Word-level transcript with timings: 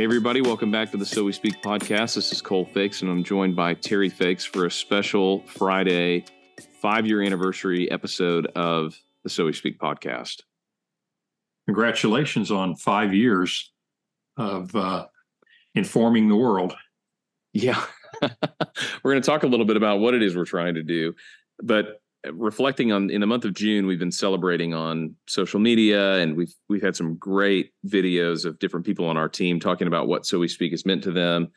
Hey, 0.00 0.04
everybody, 0.04 0.40
welcome 0.40 0.70
back 0.70 0.90
to 0.92 0.96
the 0.96 1.04
So 1.04 1.24
We 1.24 1.32
Speak 1.32 1.60
podcast. 1.60 2.14
This 2.14 2.32
is 2.32 2.40
Cole 2.40 2.64
Feix, 2.64 3.02
and 3.02 3.10
I'm 3.10 3.22
joined 3.22 3.54
by 3.54 3.74
Terry 3.74 4.08
Feix 4.08 4.46
for 4.46 4.64
a 4.64 4.70
special 4.70 5.42
Friday 5.42 6.24
five 6.80 7.06
year 7.06 7.20
anniversary 7.20 7.90
episode 7.90 8.46
of 8.56 8.98
the 9.24 9.28
So 9.28 9.44
We 9.44 9.52
Speak 9.52 9.78
podcast. 9.78 10.40
Congratulations 11.66 12.50
on 12.50 12.76
five 12.76 13.12
years 13.12 13.72
of 14.38 14.74
uh, 14.74 15.06
informing 15.74 16.30
the 16.30 16.36
world. 16.36 16.74
Yeah. 17.52 17.84
we're 18.22 18.30
going 19.12 19.20
to 19.20 19.26
talk 19.26 19.42
a 19.42 19.48
little 19.48 19.66
bit 19.66 19.76
about 19.76 20.00
what 20.00 20.14
it 20.14 20.22
is 20.22 20.34
we're 20.34 20.46
trying 20.46 20.76
to 20.76 20.82
do. 20.82 21.14
But 21.62 22.00
reflecting 22.32 22.92
on 22.92 23.10
in 23.10 23.20
the 23.20 23.26
month 23.26 23.44
of 23.44 23.54
June, 23.54 23.86
we've 23.86 23.98
been 23.98 24.12
celebrating 24.12 24.74
on 24.74 25.14
social 25.26 25.60
media, 25.60 26.16
and 26.16 26.36
we've 26.36 26.54
we've 26.68 26.82
had 26.82 26.96
some 26.96 27.16
great 27.16 27.72
videos 27.86 28.44
of 28.44 28.58
different 28.58 28.86
people 28.86 29.06
on 29.06 29.16
our 29.16 29.28
team 29.28 29.60
talking 29.60 29.86
about 29.86 30.08
what 30.08 30.26
So 30.26 30.38
We 30.38 30.48
Speak 30.48 30.72
has 30.72 30.86
meant 30.86 31.02
to 31.04 31.12
them. 31.12 31.48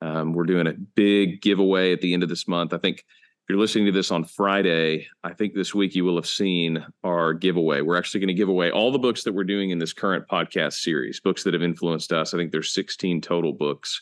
Um, 0.00 0.32
we're 0.32 0.44
doing 0.44 0.66
a 0.66 0.72
big 0.72 1.40
giveaway 1.40 1.92
at 1.92 2.00
the 2.00 2.12
end 2.12 2.22
of 2.22 2.28
this 2.28 2.48
month. 2.48 2.74
I 2.74 2.78
think 2.78 2.98
if 2.98 3.48
you're 3.48 3.58
listening 3.58 3.86
to 3.86 3.92
this 3.92 4.10
on 4.10 4.24
Friday, 4.24 5.06
I 5.24 5.32
think 5.32 5.54
this 5.54 5.74
week 5.74 5.94
you 5.94 6.04
will 6.04 6.16
have 6.16 6.26
seen 6.26 6.84
our 7.02 7.32
giveaway. 7.34 7.80
We're 7.80 7.96
actually 7.96 8.20
going 8.20 8.28
to 8.28 8.34
give 8.34 8.48
away 8.48 8.70
all 8.70 8.92
the 8.92 8.98
books 8.98 9.24
that 9.24 9.32
we're 9.32 9.44
doing 9.44 9.70
in 9.70 9.78
this 9.78 9.92
current 9.92 10.26
podcast 10.28 10.74
series, 10.74 11.20
books 11.20 11.44
that 11.44 11.54
have 11.54 11.62
influenced 11.62 12.12
us. 12.12 12.34
I 12.34 12.36
think 12.36 12.52
there's 12.52 12.74
16 12.74 13.20
total 13.20 13.52
books 13.52 14.00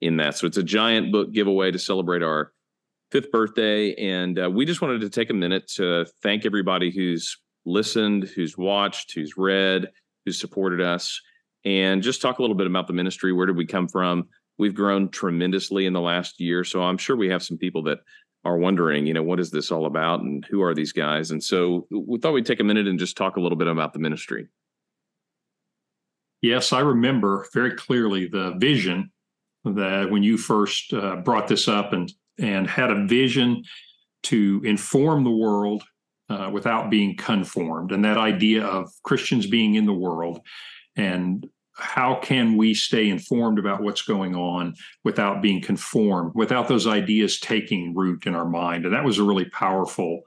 in 0.00 0.16
that. 0.16 0.36
So 0.36 0.46
it's 0.46 0.56
a 0.56 0.64
giant 0.64 1.12
book 1.12 1.32
giveaway 1.32 1.70
to 1.70 1.78
celebrate 1.78 2.22
our 2.22 2.52
fifth 3.12 3.30
birthday. 3.30 3.94
And 3.94 4.38
uh, 4.38 4.50
we 4.50 4.64
just 4.64 4.80
wanted 4.80 5.02
to 5.02 5.10
take 5.10 5.30
a 5.30 5.34
minute 5.34 5.68
to 5.76 6.06
thank 6.22 6.46
everybody 6.46 6.90
who's 6.90 7.36
listened, 7.64 8.24
who's 8.24 8.56
watched, 8.56 9.12
who's 9.14 9.36
read, 9.36 9.92
who's 10.24 10.40
supported 10.40 10.80
us, 10.80 11.20
and 11.64 12.02
just 12.02 12.22
talk 12.22 12.38
a 12.38 12.42
little 12.42 12.56
bit 12.56 12.66
about 12.66 12.86
the 12.86 12.92
ministry. 12.92 13.32
Where 13.32 13.46
did 13.46 13.56
we 13.56 13.66
come 13.66 13.86
from? 13.86 14.28
We've 14.58 14.74
grown 14.74 15.10
tremendously 15.10 15.86
in 15.86 15.92
the 15.92 16.00
last 16.00 16.40
year. 16.40 16.64
So 16.64 16.82
I'm 16.82 16.98
sure 16.98 17.14
we 17.14 17.28
have 17.28 17.42
some 17.42 17.58
people 17.58 17.82
that 17.84 17.98
are 18.44 18.56
wondering, 18.56 19.06
you 19.06 19.14
know, 19.14 19.22
what 19.22 19.38
is 19.38 19.50
this 19.50 19.70
all 19.70 19.86
about 19.86 20.20
and 20.20 20.44
who 20.50 20.62
are 20.62 20.74
these 20.74 20.92
guys? 20.92 21.30
And 21.30 21.42
so 21.42 21.86
we 21.90 22.18
thought 22.18 22.32
we'd 22.32 22.46
take 22.46 22.60
a 22.60 22.64
minute 22.64 22.88
and 22.88 22.98
just 22.98 23.16
talk 23.16 23.36
a 23.36 23.40
little 23.40 23.58
bit 23.58 23.68
about 23.68 23.92
the 23.92 23.98
ministry. 23.98 24.48
Yes, 26.40 26.72
I 26.72 26.80
remember 26.80 27.46
very 27.52 27.76
clearly 27.76 28.26
the 28.26 28.54
vision 28.58 29.12
that 29.64 30.10
when 30.10 30.24
you 30.24 30.36
first 30.36 30.92
uh, 30.92 31.16
brought 31.16 31.46
this 31.46 31.68
up 31.68 31.92
and 31.92 32.12
and 32.38 32.66
had 32.66 32.90
a 32.90 33.06
vision 33.06 33.62
to 34.24 34.62
inform 34.64 35.24
the 35.24 35.30
world 35.30 35.82
uh, 36.28 36.50
without 36.52 36.90
being 36.90 37.16
conformed, 37.16 37.92
and 37.92 38.04
that 38.04 38.16
idea 38.16 38.64
of 38.64 38.90
Christians 39.02 39.46
being 39.46 39.74
in 39.74 39.86
the 39.86 39.92
world 39.92 40.40
and 40.96 41.46
how 41.74 42.20
can 42.22 42.56
we 42.56 42.74
stay 42.74 43.08
informed 43.08 43.58
about 43.58 43.82
what's 43.82 44.02
going 44.02 44.34
on 44.34 44.74
without 45.04 45.40
being 45.40 45.60
conformed, 45.60 46.32
without 46.34 46.68
those 46.68 46.86
ideas 46.86 47.40
taking 47.40 47.94
root 47.94 48.26
in 48.26 48.34
our 48.34 48.48
mind? 48.48 48.84
And 48.84 48.94
that 48.94 49.04
was 49.04 49.18
a 49.18 49.24
really 49.24 49.46
powerful 49.46 50.22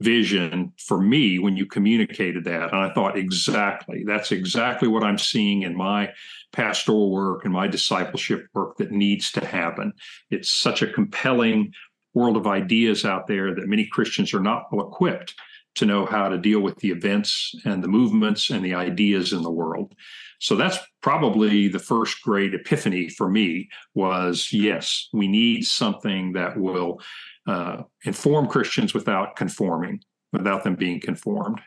vision 0.00 0.72
for 0.78 1.00
me 1.00 1.38
when 1.38 1.56
you 1.56 1.66
communicated 1.66 2.44
that. 2.44 2.72
And 2.72 2.80
I 2.80 2.92
thought, 2.92 3.18
exactly, 3.18 4.04
that's 4.06 4.32
exactly 4.32 4.88
what 4.88 5.04
I'm 5.04 5.18
seeing 5.18 5.62
in 5.62 5.76
my 5.76 6.12
pastoral 6.52 7.10
work 7.10 7.44
and 7.44 7.52
my 7.52 7.68
discipleship 7.68 8.46
work 8.54 8.76
that 8.78 8.92
needs 8.92 9.32
to 9.32 9.44
happen. 9.44 9.92
It's 10.30 10.48
such 10.48 10.82
a 10.82 10.92
compelling 10.92 11.72
world 12.14 12.36
of 12.36 12.46
ideas 12.46 13.04
out 13.04 13.26
there 13.26 13.54
that 13.54 13.68
many 13.68 13.86
Christians 13.86 14.32
are 14.34 14.40
not 14.40 14.66
well 14.72 14.88
equipped 14.88 15.34
to 15.76 15.86
know 15.86 16.06
how 16.06 16.28
to 16.28 16.38
deal 16.38 16.60
with 16.60 16.76
the 16.78 16.90
events 16.90 17.54
and 17.64 17.82
the 17.82 17.88
movements 17.88 18.50
and 18.50 18.64
the 18.64 18.74
ideas 18.74 19.32
in 19.32 19.42
the 19.42 19.50
world. 19.50 19.94
So 20.40 20.56
that's 20.56 20.78
probably 21.02 21.68
the 21.68 21.78
first 21.78 22.22
great 22.22 22.54
epiphany 22.54 23.08
for 23.08 23.28
me 23.28 23.68
was 23.94 24.52
yes, 24.52 25.08
we 25.12 25.28
need 25.28 25.64
something 25.64 26.32
that 26.32 26.56
will 26.58 27.00
uh, 27.46 27.82
inform 28.04 28.46
Christians 28.46 28.94
without 28.94 29.36
conforming, 29.36 30.00
without 30.32 30.64
them 30.64 30.74
being 30.74 31.00
conformed. 31.00 31.60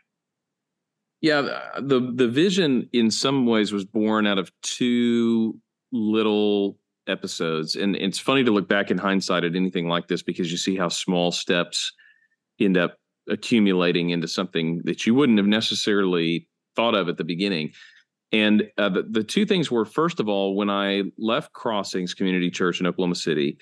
Yeah, 1.22 1.41
the 1.79 2.12
the 2.16 2.28
vision 2.28 2.89
in 2.94 3.12
some 3.12 3.45
ways 3.45 3.72
was 3.72 3.85
born 3.85 4.25
out 4.25 4.39
of 4.39 4.51
two 4.63 5.59
little 5.91 6.78
episodes, 7.07 7.75
and 7.75 7.95
it's 7.95 8.18
funny 8.18 8.44
to 8.44 8.51
look 8.51 8.68
back 8.68 8.89
in 8.89 8.97
hindsight 8.97 9.44
at 9.44 9.56
anything 9.56 9.88
like 9.88 10.07
this 10.07 10.23
because 10.23 10.51
you 10.51 10.57
see 10.57 10.75
how 10.75 10.88
small 10.88 11.31
steps 11.31 11.94
end 12.59 12.78
up 12.78 12.97
accumulating 13.31 14.12
into 14.12 14.28
something 14.28 14.81
that 14.84 15.08
you 15.08 15.16
wouldn't 15.16 15.40
have 15.40 15.47
necessarily 15.47 16.47
thought 16.75 16.94
of 16.94 17.09
at 17.09 17.18
the 17.18 17.24
beginning. 17.24 17.72
And 18.31 18.69
uh, 18.78 18.90
the, 18.90 19.03
the 19.03 19.24
two 19.24 19.46
things 19.46 19.72
were 19.72 19.86
first 19.86 20.19
of 20.19 20.30
all, 20.30 20.56
when 20.56 20.69
I 20.69 21.03
left 21.18 21.53
Crossings 21.53 22.14
Community 22.14 22.50
Church 22.50 22.80
in 22.80 22.86
Oklahoma 22.86 23.16
City, 23.16 23.58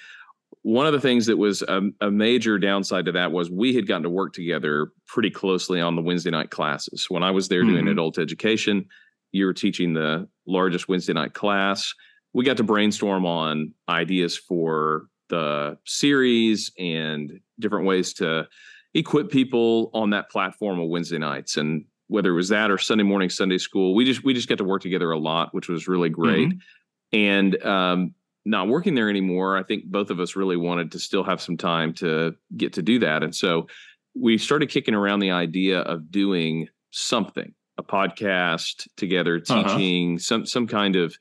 one 0.61 0.85
of 0.85 0.93
the 0.93 0.99
things 0.99 1.25
that 1.27 1.37
was 1.37 1.61
a, 1.63 1.81
a, 2.01 2.11
major 2.11 2.59
downside 2.59 3.05
to 3.05 3.11
that 3.13 3.31
was 3.31 3.49
we 3.49 3.73
had 3.73 3.87
gotten 3.87 4.03
to 4.03 4.09
work 4.09 4.33
together 4.33 4.91
pretty 5.07 5.29
closely 5.29 5.79
on 5.79 5.95
the 5.95 6.01
Wednesday 6.01 6.31
night 6.31 6.49
classes. 6.49 7.05
When 7.07 7.23
I 7.23 7.31
was 7.31 7.47
there 7.47 7.61
mm-hmm. 7.63 7.73
doing 7.73 7.87
adult 7.87 8.17
education, 8.17 8.85
you 9.31 9.45
were 9.45 9.53
teaching 9.53 9.93
the 9.93 10.27
largest 10.45 10.89
Wednesday 10.89 11.13
night 11.13 11.33
class. 11.33 11.93
We 12.33 12.45
got 12.45 12.57
to 12.57 12.63
brainstorm 12.63 13.25
on 13.25 13.73
ideas 13.87 14.37
for 14.37 15.07
the 15.29 15.77
series 15.85 16.71
and 16.77 17.39
different 17.59 17.85
ways 17.85 18.13
to 18.15 18.47
equip 18.93 19.29
people 19.29 19.91
on 19.93 20.11
that 20.11 20.29
platform 20.29 20.79
of 20.79 20.89
Wednesday 20.89 21.17
nights. 21.17 21.57
And 21.57 21.85
whether 22.07 22.31
it 22.31 22.35
was 22.35 22.49
that 22.49 22.71
or 22.71 22.77
Sunday 22.77 23.03
morning 23.03 23.29
Sunday 23.29 23.57
school, 23.57 23.93
we 23.93 24.05
just 24.05 24.23
we 24.23 24.33
just 24.33 24.49
got 24.49 24.57
to 24.57 24.63
work 24.63 24.81
together 24.81 25.11
a 25.11 25.19
lot, 25.19 25.53
which 25.53 25.69
was 25.69 25.87
really 25.87 26.09
great. 26.09 26.49
Mm-hmm. 26.49 27.17
And 27.17 27.63
um, 27.63 28.13
not 28.45 28.67
working 28.67 28.95
there 28.95 29.09
anymore, 29.09 29.57
I 29.57 29.63
think 29.63 29.85
both 29.85 30.09
of 30.09 30.19
us 30.19 30.35
really 30.35 30.57
wanted 30.57 30.91
to 30.93 30.99
still 30.99 31.23
have 31.23 31.41
some 31.41 31.57
time 31.57 31.93
to 31.95 32.35
get 32.55 32.73
to 32.73 32.81
do 32.81 32.99
that. 32.99 33.23
And 33.23 33.35
so 33.35 33.67
we 34.15 34.37
started 34.37 34.69
kicking 34.69 34.95
around 34.95 35.19
the 35.19 35.31
idea 35.31 35.79
of 35.81 36.11
doing 36.11 36.67
something, 36.91 37.53
a 37.77 37.83
podcast 37.83 38.87
together, 38.97 39.41
uh-huh. 39.47 39.63
teaching 39.63 40.13
uh-huh. 40.13 40.19
some 40.19 40.45
some 40.45 40.67
kind 40.67 40.95
of 40.95 41.15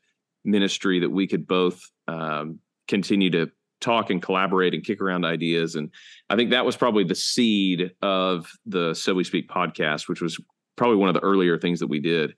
ministry 0.45 1.01
that 1.01 1.11
we 1.11 1.27
could 1.27 1.47
both 1.47 1.83
um, 2.07 2.61
continue 2.87 3.31
to 3.31 3.51
talk 3.81 4.11
and 4.11 4.23
collaborate 4.23 4.75
and 4.75 4.85
kick 4.85 5.01
around 5.01 5.25
ideas. 5.25 5.75
And 5.75 5.91
I 6.31 6.37
think 6.37 6.51
that 6.51 6.65
was 6.65 6.77
probably 6.77 7.05
the 7.05 7.15
seed 7.15 7.93
of 8.03 8.51
the 8.67 8.95
So 8.95 9.15
We 9.15 9.25
Speak 9.25 9.49
podcast, 9.49 10.09
which 10.09 10.21
was 10.21 10.39
probably 10.77 10.97
one 10.97 11.09
of 11.09 11.15
the 11.15 11.23
earlier 11.23 11.59
things 11.59 11.81
that 11.81 11.87
we 11.87 12.01
did. 12.01 12.35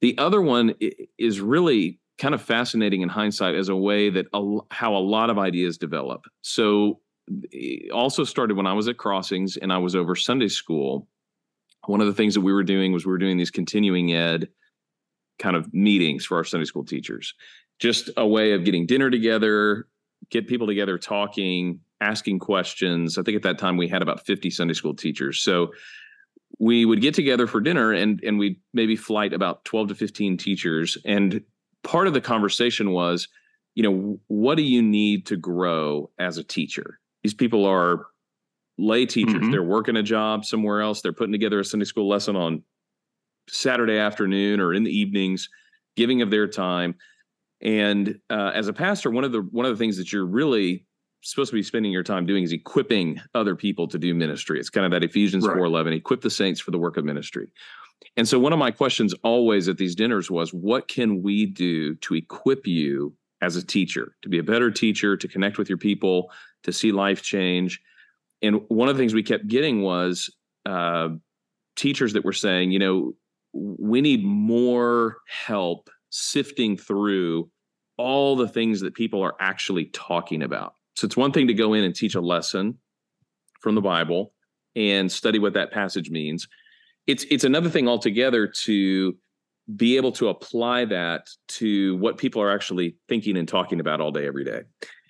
The 0.00 0.16
other 0.18 0.40
one 0.40 0.74
is 1.18 1.40
really 1.40 2.00
kind 2.18 2.34
of 2.34 2.42
fascinating 2.42 3.02
in 3.02 3.08
hindsight 3.08 3.54
as 3.54 3.68
a 3.68 3.76
way 3.76 4.10
that 4.10 4.26
a, 4.32 4.58
how 4.70 4.96
a 4.96 4.98
lot 4.98 5.30
of 5.30 5.38
ideas 5.38 5.78
develop. 5.78 6.24
So, 6.42 7.00
it 7.50 7.90
also 7.92 8.24
started 8.24 8.56
when 8.56 8.66
I 8.66 8.72
was 8.72 8.88
at 8.88 8.96
Crossings 8.96 9.58
and 9.58 9.70
I 9.72 9.78
was 9.78 9.94
over 9.94 10.16
Sunday 10.16 10.48
school. 10.48 11.08
One 11.86 12.00
of 12.00 12.06
the 12.06 12.14
things 12.14 12.34
that 12.34 12.40
we 12.40 12.52
were 12.52 12.64
doing 12.64 12.92
was 12.92 13.04
we 13.04 13.12
were 13.12 13.18
doing 13.18 13.36
these 13.36 13.50
continuing 13.50 14.14
ed 14.14 14.48
kind 15.38 15.56
of 15.56 15.72
meetings 15.72 16.24
for 16.24 16.36
our 16.36 16.44
Sunday 16.44 16.64
school 16.64 16.84
teachers. 16.84 17.34
Just 17.78 18.10
a 18.16 18.26
way 18.26 18.52
of 18.52 18.64
getting 18.64 18.86
dinner 18.86 19.10
together, 19.10 19.86
get 20.30 20.46
people 20.46 20.66
together 20.66 20.98
talking, 20.98 21.80
asking 22.00 22.38
questions. 22.38 23.18
I 23.18 23.22
think 23.22 23.36
at 23.36 23.42
that 23.42 23.58
time 23.58 23.76
we 23.76 23.88
had 23.88 24.02
about 24.02 24.26
50 24.26 24.50
Sunday 24.50 24.74
school 24.74 24.94
teachers. 24.94 25.40
So 25.40 25.72
we 26.58 26.84
would 26.84 27.00
get 27.00 27.14
together 27.14 27.46
for 27.46 27.60
dinner 27.60 27.92
and 27.92 28.22
and 28.24 28.38
we'd 28.38 28.58
maybe 28.72 28.96
flight 28.96 29.32
about 29.32 29.64
12 29.64 29.88
to 29.88 29.94
15 29.94 30.36
teachers 30.38 30.96
and 31.04 31.42
part 31.82 32.06
of 32.06 32.14
the 32.14 32.20
conversation 32.20 32.90
was, 32.90 33.28
you 33.74 33.82
know, 33.82 34.18
what 34.26 34.56
do 34.56 34.62
you 34.62 34.82
need 34.82 35.26
to 35.26 35.36
grow 35.36 36.10
as 36.18 36.38
a 36.38 36.44
teacher? 36.44 36.98
These 37.22 37.34
people 37.34 37.64
are 37.64 38.06
lay 38.78 39.06
teachers. 39.06 39.34
Mm-hmm. 39.34 39.50
They're 39.50 39.62
working 39.62 39.96
a 39.96 40.02
job 40.02 40.44
somewhere 40.44 40.80
else. 40.80 41.00
They're 41.00 41.12
putting 41.12 41.32
together 41.32 41.60
a 41.60 41.64
Sunday 41.64 41.84
school 41.84 42.08
lesson 42.08 42.36
on 42.36 42.62
Saturday 43.48 43.98
afternoon 43.98 44.60
or 44.60 44.74
in 44.74 44.84
the 44.84 44.90
evenings, 44.90 45.48
giving 45.96 46.22
of 46.22 46.30
their 46.30 46.46
time. 46.46 46.94
And 47.60 48.18
uh, 48.30 48.52
as 48.54 48.68
a 48.68 48.72
pastor, 48.72 49.10
one 49.10 49.24
of 49.24 49.32
the 49.32 49.40
one 49.40 49.66
of 49.66 49.72
the 49.72 49.82
things 49.82 49.96
that 49.96 50.12
you're 50.12 50.26
really 50.26 50.86
supposed 51.22 51.50
to 51.50 51.56
be 51.56 51.62
spending 51.62 51.90
your 51.90 52.04
time 52.04 52.26
doing 52.26 52.44
is 52.44 52.52
equipping 52.52 53.20
other 53.34 53.56
people 53.56 53.88
to 53.88 53.98
do 53.98 54.14
ministry. 54.14 54.60
It's 54.60 54.70
kind 54.70 54.86
of 54.86 54.92
that 54.92 55.04
Ephesians 55.04 55.46
right. 55.46 55.56
4:11, 55.56 55.96
equip 55.96 56.20
the 56.20 56.30
saints 56.30 56.60
for 56.60 56.70
the 56.70 56.78
work 56.78 56.96
of 56.96 57.04
ministry. 57.04 57.48
And 58.16 58.28
so 58.28 58.38
one 58.38 58.52
of 58.52 58.58
my 58.58 58.70
questions 58.70 59.12
always 59.24 59.68
at 59.68 59.76
these 59.76 59.96
dinners 59.96 60.30
was 60.30 60.54
what 60.54 60.86
can 60.88 61.22
we 61.22 61.46
do 61.46 61.96
to 61.96 62.14
equip 62.14 62.66
you 62.66 63.14
as 63.40 63.56
a 63.56 63.64
teacher, 63.64 64.14
to 64.22 64.28
be 64.28 64.38
a 64.38 64.42
better 64.42 64.70
teacher, 64.70 65.16
to 65.16 65.28
connect 65.28 65.58
with 65.58 65.68
your 65.68 65.78
people, 65.78 66.30
to 66.62 66.72
see 66.72 66.92
life 66.92 67.22
change? 67.22 67.80
And 68.40 68.60
one 68.68 68.88
of 68.88 68.96
the 68.96 69.02
things 69.02 69.14
we 69.14 69.24
kept 69.24 69.48
getting 69.48 69.82
was 69.82 70.32
uh, 70.64 71.08
teachers 71.74 72.12
that 72.12 72.24
were 72.24 72.32
saying, 72.32 72.70
you 72.70 72.78
know, 72.78 73.14
we 73.52 74.00
need 74.00 74.24
more 74.24 75.18
help 75.26 75.90
sifting 76.10 76.76
through 76.76 77.50
all 77.96 78.36
the 78.36 78.48
things 78.48 78.80
that 78.80 78.94
people 78.94 79.22
are 79.22 79.34
actually 79.40 79.86
talking 79.86 80.42
about. 80.42 80.74
So 80.94 81.06
it's 81.06 81.16
one 81.16 81.32
thing 81.32 81.46
to 81.48 81.54
go 81.54 81.74
in 81.74 81.84
and 81.84 81.94
teach 81.94 82.14
a 82.14 82.20
lesson 82.20 82.78
from 83.60 83.74
the 83.74 83.80
Bible 83.80 84.32
and 84.76 85.10
study 85.10 85.38
what 85.38 85.54
that 85.54 85.72
passage 85.72 86.10
means 86.10 86.46
it's 87.08 87.24
it's 87.30 87.42
another 87.42 87.70
thing 87.70 87.88
altogether 87.88 88.46
to 88.46 89.16
be 89.74 89.96
able 89.96 90.12
to 90.12 90.28
apply 90.28 90.84
that 90.84 91.28
to 91.48 91.96
what 91.96 92.18
people 92.18 92.40
are 92.40 92.54
actually 92.54 92.96
thinking 93.08 93.36
and 93.36 93.48
talking 93.48 93.80
about 93.80 94.00
all 94.00 94.12
day, 94.12 94.26
every 94.26 94.44
day. 94.44 94.62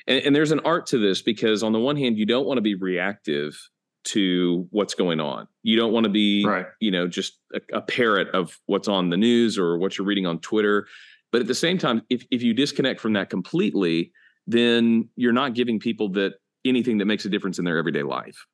And, 0.06 0.24
and 0.24 0.36
there's 0.36 0.52
an 0.52 0.60
art 0.64 0.86
to 0.86 0.98
this 0.98 1.20
because, 1.20 1.62
on 1.62 1.72
the 1.72 1.78
one 1.78 1.96
hand, 1.96 2.16
you 2.16 2.24
don't 2.24 2.46
want 2.46 2.56
to 2.56 2.62
be 2.62 2.74
reactive 2.74 3.58
to 4.08 4.66
what's 4.70 4.94
going 4.94 5.20
on. 5.20 5.48
You 5.62 5.76
don't 5.76 5.92
want 5.92 6.04
to 6.04 6.10
be, 6.10 6.44
right. 6.44 6.66
you 6.80 6.90
know, 6.90 7.06
just 7.08 7.38
a, 7.54 7.60
a 7.78 7.80
parrot 7.80 8.28
of 8.34 8.58
what's 8.66 8.88
on 8.88 9.10
the 9.10 9.16
news 9.16 9.58
or 9.58 9.78
what 9.78 9.96
you're 9.96 10.06
reading 10.06 10.26
on 10.26 10.38
Twitter. 10.40 10.86
But 11.32 11.40
at 11.40 11.46
the 11.46 11.54
same 11.54 11.78
time, 11.78 12.02
if 12.08 12.24
if 12.30 12.42
you 12.42 12.54
disconnect 12.54 13.00
from 13.00 13.12
that 13.14 13.30
completely, 13.30 14.12
then 14.46 15.08
you're 15.16 15.32
not 15.32 15.54
giving 15.54 15.78
people 15.78 16.08
that 16.10 16.34
anything 16.64 16.98
that 16.98 17.06
makes 17.06 17.24
a 17.24 17.28
difference 17.28 17.58
in 17.58 17.64
their 17.64 17.78
everyday 17.78 18.02
life. 18.02 18.46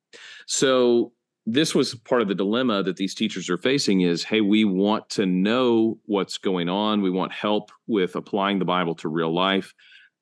So 0.47 1.13
this 1.47 1.75
was 1.75 1.95
part 1.95 2.23
of 2.23 2.29
the 2.29 2.35
dilemma 2.35 2.83
that 2.83 2.97
these 2.97 3.15
teachers 3.15 3.51
are 3.51 3.59
facing 3.59 4.01
is 4.01 4.25
hey 4.25 4.41
we 4.41 4.65
want 4.65 5.09
to 5.11 5.27
know 5.27 5.99
what's 6.07 6.39
going 6.39 6.69
on 6.69 7.03
we 7.03 7.11
want 7.11 7.33
help 7.33 7.71
with 7.87 8.17
applying 8.17 8.59
the 8.59 8.65
bible 8.65 8.95
to 8.95 9.09
real 9.09 9.33
life 9.33 9.75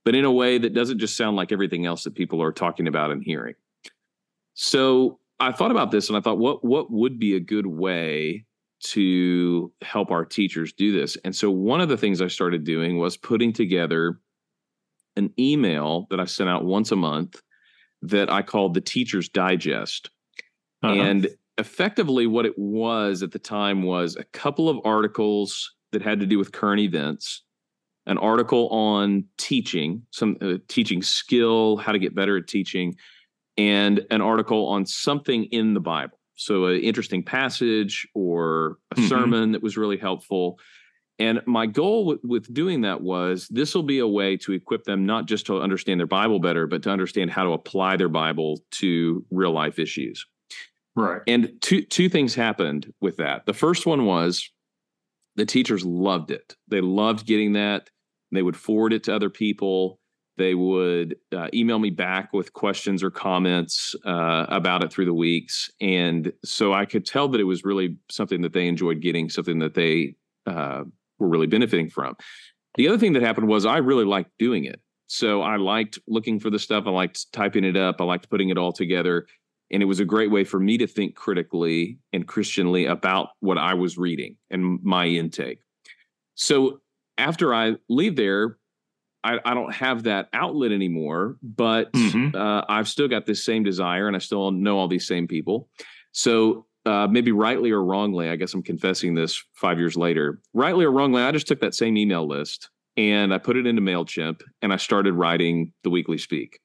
but 0.05 0.14
in 0.14 0.25
a 0.25 0.32
way 0.32 0.58
that 0.58 0.75
doesn't 0.75 0.99
just 0.99 1.17
sound 1.17 1.37
like 1.37 1.52
everything 1.52 1.87
else 1.87 2.02
that 2.02 2.14
people 2.14 2.43
are 2.43 2.52
talking 2.52 2.88
about 2.88 3.11
and 3.11 3.23
hearing 3.23 3.55
so 4.55 5.19
i 5.43 5.53
thought 5.53 5.71
about 5.71 5.91
this 5.91 6.09
and 6.09 6.17
i 6.17 6.21
thought 6.21 6.39
what 6.39 6.65
what 6.65 6.91
would 6.91 7.19
be 7.19 7.35
a 7.35 7.41
good 7.41 7.67
way 7.67 8.44
to 8.81 9.73
help 9.83 10.11
our 10.11 10.25
teachers 10.25 10.73
do 10.73 10.93
this 10.93 11.17
and 11.25 11.35
so 11.35 11.50
one 11.50 11.81
of 11.81 11.89
the 11.89 11.97
things 11.97 12.21
i 12.21 12.27
started 12.27 12.65
doing 12.65 12.99
was 12.99 13.17
putting 13.17 13.53
together 13.53 14.19
an 15.17 15.33
email 15.39 16.06
that 16.11 16.19
i 16.19 16.25
sent 16.25 16.50
out 16.50 16.65
once 16.65 16.91
a 16.91 16.97
month 16.97 17.41
that 18.00 18.31
i 18.31 18.43
called 18.43 18.75
the 18.75 18.81
teachers 18.81 19.29
digest 19.29 20.11
uh-huh. 20.83 20.94
And 20.94 21.29
effectively, 21.59 22.27
what 22.27 22.47
it 22.47 22.59
was 22.59 23.23
at 23.23 23.33
the 23.33 23.38
time 23.38 23.83
was 23.83 24.17
a 24.17 24.25
couple 24.25 24.69
of 24.69 24.79
articles 24.85 25.73
that 25.93 26.03
had 26.03 26.21
to 26.21 26.27
do 26.27 26.38
with 26.38 26.53
current 26.53 26.81
events, 26.81 27.43
an 28.06 28.19
article 28.19 28.69
on 28.69 29.25
teaching, 29.38 30.03
some 30.11 30.37
uh, 30.41 30.55
teaching 30.69 31.03
skill, 31.03 31.77
how 31.77 31.93
to 31.93 31.99
get 31.99 32.15
better 32.15 32.37
at 32.37 32.49
teaching, 32.49 32.97
and 33.56 34.04
an 34.10 34.20
article 34.20 34.66
on 34.69 34.87
something 34.87 35.44
in 35.44 35.75
the 35.75 35.81
Bible. 35.81 36.19
So, 36.34 36.66
an 36.66 36.81
interesting 36.81 37.22
passage 37.22 38.08
or 38.14 38.78
a 38.90 38.96
mm-hmm. 38.96 39.08
sermon 39.08 39.52
that 39.52 39.62
was 39.62 39.76
really 39.76 39.99
helpful. 39.99 40.58
And 41.19 41.40
my 41.46 41.66
goal 41.66 42.06
with, 42.06 42.20
with 42.25 42.52
doing 42.52 42.81
that 42.81 43.02
was 43.02 43.46
this 43.49 43.75
will 43.75 43.82
be 43.82 43.99
a 43.99 44.06
way 44.08 44.37
to 44.38 44.52
equip 44.52 44.84
them 44.84 45.06
not 45.06 45.26
just 45.26 45.46
to 45.46 45.60
understand 45.60 46.00
their 46.00 46.06
Bible 46.06 46.40
better, 46.40 46.66
but 46.66 46.82
to 46.84 46.90
understand 46.90 47.31
how 47.31 47.44
to 47.44 47.50
apply 47.50 47.96
their 47.96 48.08
Bible 48.08 48.60
to 48.72 49.25
real 49.31 49.52
life 49.52 49.78
issues. 49.78 50.26
Right. 50.96 51.22
And 51.26 51.52
two 51.60 51.82
two 51.82 52.08
things 52.08 52.34
happened 52.34 52.93
with 53.00 53.19
that. 53.19 53.46
The 53.46 53.54
first 53.54 53.87
one 53.87 54.04
was 54.04 54.50
the 55.37 55.46
teachers 55.46 55.84
loved 55.84 56.31
it. 56.31 56.56
They 56.69 56.81
loved 56.81 57.26
getting 57.26 57.54
that. 57.54 57.88
They 58.32 58.43
would 58.43 58.56
forward 58.56 58.93
it 58.93 59.04
to 59.04 59.14
other 59.14 59.31
people. 59.31 60.00
They 60.38 60.55
would 60.55 61.17
uh, 61.34 61.49
email 61.52 61.79
me 61.79 61.90
back 61.90 62.32
with 62.32 62.52
questions 62.52 63.02
or 63.02 63.11
comments 63.11 63.94
uh, 64.06 64.46
about 64.49 64.82
it 64.82 64.93
through 64.93 65.05
the 65.05 65.14
weeks, 65.14 65.70
and 65.81 66.32
so 66.44 66.73
I 66.73 66.84
could 66.84 67.05
tell 67.05 67.29
that 67.29 67.40
it 67.40 67.44
was 67.44 67.64
really 67.64 67.96
something 68.11 68.40
that 68.43 68.52
they 68.52 68.67
enjoyed 68.67 69.00
getting, 69.00 69.29
something 69.29 69.58
that 69.58 69.75
they 69.75 70.14
uh, 70.46 70.84
were 71.19 71.29
really 71.29 71.46
benefiting 71.46 71.90
from. 71.90 72.17
The 72.76 72.88
other 72.88 72.99
thing 72.99 73.12
that 73.12 73.23
happened 73.23 73.49
was 73.49 73.67
I 73.67 73.79
really 73.79 74.06
liked 74.06 74.31
doing 74.38 74.64
it. 74.64 74.81
So 75.06 75.43
I 75.43 75.56
liked 75.56 75.99
looking 76.08 76.40
for 76.40 76.49
the 76.49 76.58
stuff. 76.58 76.85
I 76.87 76.90
liked 76.90 77.31
typing 77.35 77.64
it 77.64 77.76
up. 77.76 78.00
I 78.00 78.05
liked 78.05 78.31
putting 78.31 78.49
it 78.49 78.56
all 78.56 78.73
together 78.73 79.26
and 79.73 79.82
it 79.82 79.87
was 79.87 80.00
a 80.00 80.05
great 80.05 80.31
way 80.31 80.44
for 80.44 80.61
me 80.61 80.76
to 80.78 80.87
think 80.87 81.17
critically 81.17 81.99
and 82.12 82.28
christianly 82.28 82.87
about 82.87 83.31
what 83.40 83.58
i 83.58 83.75
was 83.75 83.99
reading 83.99 84.37
and 84.50 84.78
my 84.82 85.06
intake 85.06 85.61
so 86.35 86.81
after 87.19 87.55
i 87.55 87.75
leave 87.88 88.17
there 88.17 88.58
i, 89.25 89.39
I 89.45 89.55
don't 89.55 89.73
have 89.73 90.05
that 90.05 90.29
outlet 90.33 90.73
anymore 90.73 91.37
but 91.43 91.93
mm-hmm. 91.93 92.37
uh, 92.37 92.63
i've 92.69 92.89
still 92.89 93.09
got 93.09 93.27
this 93.27 93.45
same 93.45 93.63
desire 93.63 94.07
and 94.07 94.17
i 94.17 94.19
still 94.19 94.51
know 94.51 94.79
all 94.79 94.89
these 94.89 95.07
same 95.07 95.27
people 95.27 95.69
so 96.13 96.67
uh, 96.85 97.07
maybe 97.07 97.31
rightly 97.31 97.71
or 97.71 97.85
wrongly 97.85 98.29
i 98.29 98.37
guess 98.37 98.55
i'm 98.55 98.63
confessing 98.63 99.15
this 99.15 99.43
five 99.55 99.79
years 99.79 99.97
later 99.97 100.41
rightly 100.53 100.85
or 100.85 100.91
wrongly 100.91 101.23
i 101.23 101.31
just 101.31 101.47
took 101.47 101.61
that 101.61 101.75
same 101.75 101.97
email 101.97 102.27
list 102.27 102.71
and 102.97 103.33
i 103.33 103.39
put 103.39 103.57
it 103.57 103.67
into 103.67 103.83
mailchimp 103.83 104.41
and 104.63 104.73
i 104.73 104.77
started 104.77 105.15
writing 105.15 105.73
the 105.85 105.91
weekly 105.91 106.19
speak 106.19 106.59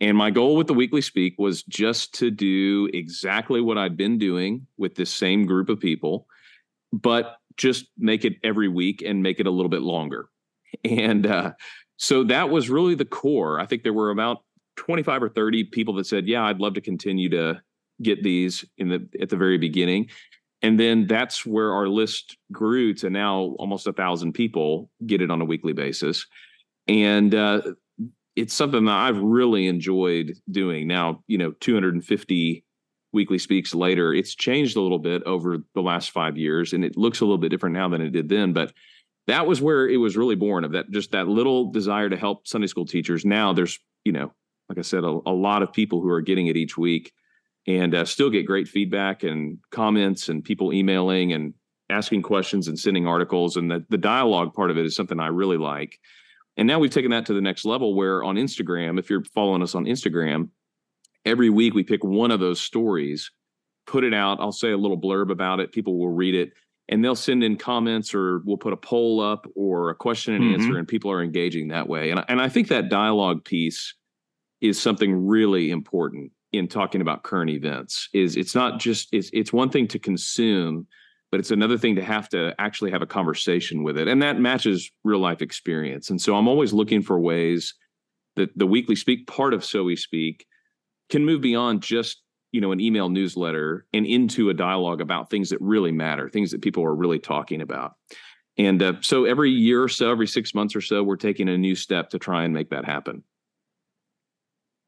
and 0.00 0.16
my 0.16 0.30
goal 0.30 0.56
with 0.56 0.66
the 0.66 0.74
weekly 0.74 1.00
speak 1.00 1.34
was 1.38 1.62
just 1.62 2.14
to 2.14 2.30
do 2.30 2.90
exactly 2.92 3.60
what 3.60 3.78
I'd 3.78 3.96
been 3.96 4.18
doing 4.18 4.66
with 4.76 4.96
this 4.96 5.10
same 5.10 5.46
group 5.46 5.68
of 5.68 5.78
people, 5.78 6.26
but 6.92 7.36
just 7.56 7.86
make 7.96 8.24
it 8.24 8.34
every 8.42 8.68
week 8.68 9.02
and 9.02 9.22
make 9.22 9.38
it 9.38 9.46
a 9.46 9.50
little 9.50 9.70
bit 9.70 9.82
longer. 9.82 10.28
And 10.84 11.26
uh, 11.26 11.52
so 11.96 12.24
that 12.24 12.50
was 12.50 12.70
really 12.70 12.94
the 12.94 13.04
core. 13.04 13.60
I 13.60 13.66
think 13.66 13.82
there 13.82 13.92
were 13.92 14.10
about 14.10 14.42
25 14.76 15.22
or 15.22 15.28
30 15.28 15.64
people 15.64 15.94
that 15.94 16.06
said, 16.06 16.26
"Yeah, 16.26 16.44
I'd 16.44 16.60
love 16.60 16.74
to 16.74 16.80
continue 16.80 17.28
to 17.30 17.62
get 18.02 18.22
these 18.22 18.64
in 18.76 18.88
the 18.88 19.08
at 19.20 19.28
the 19.28 19.36
very 19.36 19.58
beginning." 19.58 20.08
And 20.62 20.80
then 20.80 21.06
that's 21.06 21.44
where 21.44 21.72
our 21.72 21.88
list 21.88 22.38
grew 22.50 22.94
to 22.94 23.10
now 23.10 23.54
almost 23.58 23.86
a 23.86 23.92
thousand 23.92 24.32
people 24.32 24.90
get 25.06 25.20
it 25.20 25.30
on 25.30 25.42
a 25.42 25.44
weekly 25.44 25.74
basis. 25.74 26.26
And 26.88 27.34
uh, 27.34 27.60
it's 28.34 28.54
something 28.54 28.86
that 28.86 28.96
I've 28.96 29.18
really 29.18 29.66
enjoyed 29.66 30.34
doing. 30.50 30.88
Now, 30.88 31.22
you 31.26 31.36
know, 31.36 31.52
250 31.60 32.64
weekly 33.12 33.38
speaks 33.38 33.74
later, 33.74 34.12
it's 34.12 34.34
changed 34.34 34.76
a 34.76 34.80
little 34.80 34.98
bit 34.98 35.22
over 35.24 35.58
the 35.74 35.82
last 35.82 36.10
five 36.10 36.36
years, 36.36 36.72
and 36.72 36.84
it 36.84 36.96
looks 36.96 37.20
a 37.20 37.24
little 37.24 37.38
bit 37.38 37.50
different 37.50 37.74
now 37.74 37.88
than 37.88 38.00
it 38.00 38.10
did 38.10 38.28
then. 38.28 38.52
But 38.52 38.72
that 39.26 39.46
was 39.46 39.62
where 39.62 39.88
it 39.88 39.96
was 39.96 40.16
really 40.16 40.34
born 40.34 40.64
of 40.64 40.72
that 40.72 40.90
just 40.90 41.12
that 41.12 41.28
little 41.28 41.70
desire 41.70 42.08
to 42.08 42.16
help 42.16 42.46
Sunday 42.46 42.66
school 42.66 42.86
teachers. 42.86 43.24
Now 43.24 43.52
there's, 43.52 43.78
you 44.04 44.12
know, 44.12 44.32
like 44.68 44.78
I 44.78 44.82
said, 44.82 45.04
a, 45.04 45.18
a 45.26 45.32
lot 45.32 45.62
of 45.62 45.72
people 45.72 46.00
who 46.00 46.10
are 46.10 46.20
getting 46.20 46.46
it 46.46 46.56
each 46.56 46.76
week 46.76 47.12
and 47.66 47.94
uh, 47.94 48.04
still 48.04 48.30
get 48.30 48.46
great 48.46 48.68
feedback 48.68 49.22
and 49.22 49.58
comments 49.70 50.28
and 50.28 50.44
people 50.44 50.72
emailing 50.72 51.32
and 51.32 51.54
asking 51.90 52.22
questions 52.22 52.68
and 52.68 52.78
sending 52.78 53.06
articles. 53.06 53.56
And 53.56 53.70
the, 53.70 53.84
the 53.88 53.98
dialogue 53.98 54.54
part 54.54 54.70
of 54.70 54.78
it 54.78 54.84
is 54.84 54.96
something 54.96 55.20
I 55.20 55.28
really 55.28 55.58
like. 55.58 55.98
And 56.56 56.68
now 56.68 56.78
we've 56.78 56.90
taken 56.90 57.10
that 57.10 57.26
to 57.26 57.34
the 57.34 57.40
next 57.40 57.64
level 57.64 57.94
where 57.94 58.22
on 58.22 58.36
Instagram, 58.36 58.98
if 58.98 59.10
you're 59.10 59.24
following 59.34 59.62
us 59.62 59.74
on 59.74 59.86
Instagram, 59.86 60.50
every 61.24 61.50
week 61.50 61.74
we 61.74 61.82
pick 61.82 62.04
one 62.04 62.30
of 62.30 62.40
those 62.40 62.60
stories, 62.60 63.30
put 63.86 64.04
it 64.04 64.14
out. 64.14 64.40
I'll 64.40 64.52
say 64.52 64.70
a 64.70 64.76
little 64.76 65.00
blurb 65.00 65.30
about 65.30 65.60
it. 65.60 65.72
People 65.72 65.98
will 65.98 66.10
read 66.10 66.34
it 66.34 66.52
and 66.88 67.04
they'll 67.04 67.16
send 67.16 67.42
in 67.42 67.56
comments 67.56 68.14
or 68.14 68.42
we'll 68.44 68.56
put 68.56 68.72
a 68.72 68.76
poll 68.76 69.20
up 69.20 69.46
or 69.54 69.90
a 69.90 69.94
question 69.94 70.34
and 70.34 70.44
mm-hmm. 70.44 70.60
answer 70.60 70.78
and 70.78 70.86
people 70.86 71.10
are 71.10 71.22
engaging 71.22 71.68
that 71.68 71.88
way. 71.88 72.10
And, 72.10 72.24
and 72.28 72.40
I 72.40 72.48
think 72.48 72.68
that 72.68 72.88
dialogue 72.88 73.44
piece 73.44 73.94
is 74.60 74.80
something 74.80 75.26
really 75.26 75.70
important 75.70 76.32
in 76.52 76.68
talking 76.68 77.00
about 77.00 77.22
current 77.22 77.50
events 77.50 78.08
is 78.12 78.36
it's 78.36 78.54
not 78.54 78.78
just 78.78 79.08
it's 79.12 79.28
it's 79.32 79.52
one 79.52 79.70
thing 79.70 79.88
to 79.88 79.98
consume 79.98 80.86
but 81.30 81.40
it's 81.40 81.50
another 81.50 81.76
thing 81.76 81.96
to 81.96 82.02
have 82.02 82.28
to 82.28 82.54
actually 82.58 82.92
have 82.92 83.02
a 83.02 83.06
conversation 83.06 83.82
with 83.82 83.98
it 83.98 84.06
and 84.06 84.22
that 84.22 84.38
matches 84.38 84.90
real 85.02 85.18
life 85.18 85.42
experience 85.42 86.10
and 86.10 86.20
so 86.20 86.36
i'm 86.36 86.46
always 86.46 86.72
looking 86.72 87.02
for 87.02 87.18
ways 87.18 87.74
that 88.36 88.56
the 88.56 88.66
weekly 88.66 88.94
speak 88.94 89.26
part 89.26 89.52
of 89.52 89.64
so 89.64 89.82
we 89.82 89.96
speak 89.96 90.46
can 91.10 91.24
move 91.24 91.40
beyond 91.40 91.82
just 91.82 92.22
you 92.54 92.60
know 92.60 92.72
an 92.72 92.80
email 92.80 93.08
newsletter 93.08 93.86
and 93.92 94.06
into 94.06 94.48
a 94.48 94.54
dialogue 94.54 95.00
about 95.00 95.28
things 95.28 95.50
that 95.50 95.60
really 95.60 95.92
matter 95.92 96.28
things 96.28 96.50
that 96.50 96.62
people 96.62 96.84
are 96.84 96.94
really 96.94 97.18
talking 97.18 97.60
about 97.60 97.96
and 98.56 98.82
uh, 98.82 98.92
so 99.00 99.24
every 99.24 99.50
year 99.50 99.82
or 99.82 99.88
so 99.88 100.10
every 100.10 100.28
six 100.28 100.54
months 100.54 100.76
or 100.76 100.80
so 100.80 101.02
we're 101.02 101.16
taking 101.16 101.48
a 101.48 101.58
new 101.58 101.74
step 101.74 102.10
to 102.10 102.18
try 102.18 102.44
and 102.44 102.54
make 102.54 102.70
that 102.70 102.84
happen 102.84 103.22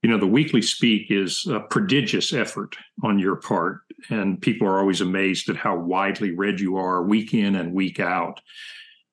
you 0.06 0.12
know, 0.12 0.18
the 0.18 0.26
weekly 0.26 0.62
speak 0.62 1.10
is 1.10 1.46
a 1.46 1.58
prodigious 1.58 2.32
effort 2.32 2.76
on 3.02 3.18
your 3.18 3.34
part. 3.34 3.80
And 4.08 4.40
people 4.40 4.68
are 4.68 4.78
always 4.78 5.00
amazed 5.00 5.48
at 5.48 5.56
how 5.56 5.76
widely 5.76 6.30
read 6.30 6.60
you 6.60 6.76
are 6.76 7.02
week 7.02 7.34
in 7.34 7.56
and 7.56 7.72
week 7.72 7.98
out. 7.98 8.40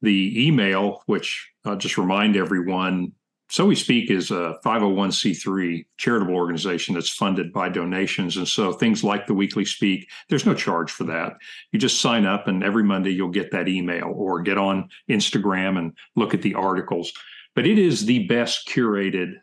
The 0.04 0.48
email, 0.48 1.02
which 1.08 1.50
I'll 1.66 1.78
just 1.78 1.98
remind 1.98 2.36
everyone, 2.36 3.14
So 3.54 3.68
We 3.68 3.76
Speak 3.76 4.10
is 4.10 4.32
a 4.32 4.58
501c3 4.66 5.86
charitable 5.98 6.34
organization 6.34 6.96
that's 6.96 7.12
funded 7.12 7.54
by 7.54 7.70
donations. 7.70 8.36
And 8.36 8.48
so 8.48 8.74
things 8.74 9.04
like 9.04 9.28
the 9.28 9.36
weekly 9.36 9.64
speak, 9.64 10.10
there's 10.28 10.48
no 10.48 10.56
charge 10.56 10.90
for 10.90 11.04
that. 11.04 11.34
You 11.72 11.78
just 11.78 12.02
sign 12.02 12.26
up, 12.26 12.48
and 12.48 12.64
every 12.64 12.84
Monday 12.84 13.12
you'll 13.12 13.30
get 13.30 13.52
that 13.52 13.68
email 13.68 14.12
or 14.16 14.42
get 14.42 14.58
on 14.58 14.90
Instagram 15.08 15.78
and 15.78 15.96
look 16.16 16.34
at 16.34 16.42
the 16.42 16.56
articles. 16.56 17.14
But 17.54 17.68
it 17.68 17.78
is 17.78 18.08
the 18.08 18.26
best 18.26 18.68
curated 18.68 19.34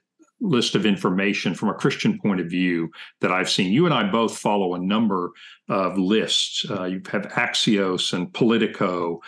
list 0.41 0.75
of 0.75 0.87
information 0.87 1.55
from 1.55 1.69
a 1.69 1.75
Christian 1.75 2.19
point 2.19 2.41
of 2.41 2.49
view 2.49 2.91
that 3.21 3.31
I've 3.31 3.49
seen. 3.49 3.73
You 3.73 3.85
and 3.85 3.95
I 3.95 4.11
both 4.11 4.37
follow 4.37 4.75
a 4.75 4.81
number 4.81 5.31
of 5.69 5.99
lists. 5.99 6.69
Uh, 6.69 6.85
you 6.85 7.01
have 7.13 7.29
Axios 7.29 8.13
and 8.13 8.33
Politico, 8.33 9.21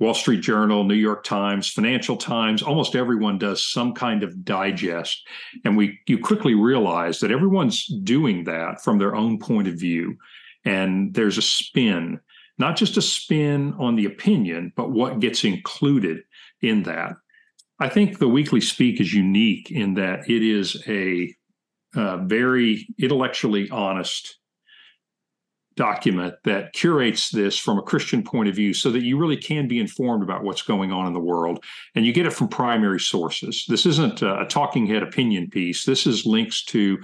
Wall 0.00 0.14
Street 0.14 0.40
Journal, 0.40 0.82
New 0.82 0.94
York 0.94 1.22
Times, 1.22 1.68
Financial 1.68 2.16
Times. 2.16 2.62
Almost 2.62 2.96
everyone 2.96 3.38
does 3.38 3.64
some 3.64 3.92
kind 3.92 4.22
of 4.22 4.44
digest, 4.44 5.22
and 5.64 5.76
we 5.76 5.98
you 6.08 6.18
quickly 6.18 6.54
realize 6.54 7.20
that 7.20 7.30
everyone's 7.30 7.86
doing 8.02 8.44
that 8.44 8.82
from 8.82 8.98
their 8.98 9.14
own 9.14 9.38
point 9.38 9.68
of 9.68 9.74
view, 9.74 10.16
and 10.64 11.14
there's 11.14 11.38
a 11.38 11.42
spin 11.42 12.18
not 12.60 12.76
just 12.76 12.98
a 12.98 13.02
spin 13.02 13.74
on 13.78 13.96
the 13.96 14.04
opinion, 14.04 14.70
but 14.76 14.90
what 14.90 15.18
gets 15.18 15.44
included 15.44 16.22
in 16.60 16.82
that. 16.82 17.14
I 17.80 17.88
think 17.88 18.18
the 18.18 18.28
weekly 18.28 18.60
speak 18.60 19.00
is 19.00 19.14
unique 19.14 19.70
in 19.70 19.94
that 19.94 20.28
it 20.28 20.42
is 20.42 20.80
a, 20.86 21.34
a 21.96 22.18
very 22.18 22.86
intellectually 22.98 23.70
honest 23.70 24.36
document 25.80 26.34
that 26.44 26.74
curates 26.74 27.30
this 27.30 27.56
from 27.56 27.78
a 27.78 27.82
Christian 27.82 28.22
point 28.22 28.50
of 28.50 28.54
view 28.54 28.74
so 28.74 28.90
that 28.90 29.02
you 29.02 29.16
really 29.16 29.38
can 29.38 29.66
be 29.66 29.80
informed 29.80 30.22
about 30.22 30.44
what's 30.44 30.60
going 30.60 30.92
on 30.92 31.06
in 31.06 31.14
the 31.14 31.18
world. 31.32 31.64
And 31.94 32.04
you 32.04 32.12
get 32.12 32.26
it 32.26 32.34
from 32.34 32.48
primary 32.48 33.00
sources. 33.00 33.64
This 33.66 33.86
isn't 33.86 34.20
a, 34.20 34.44
talking 34.50 34.86
head 34.86 35.02
opinion 35.02 35.48
piece. 35.48 35.86
This 35.86 36.06
is 36.06 36.26
links 36.26 36.62
to 36.66 36.98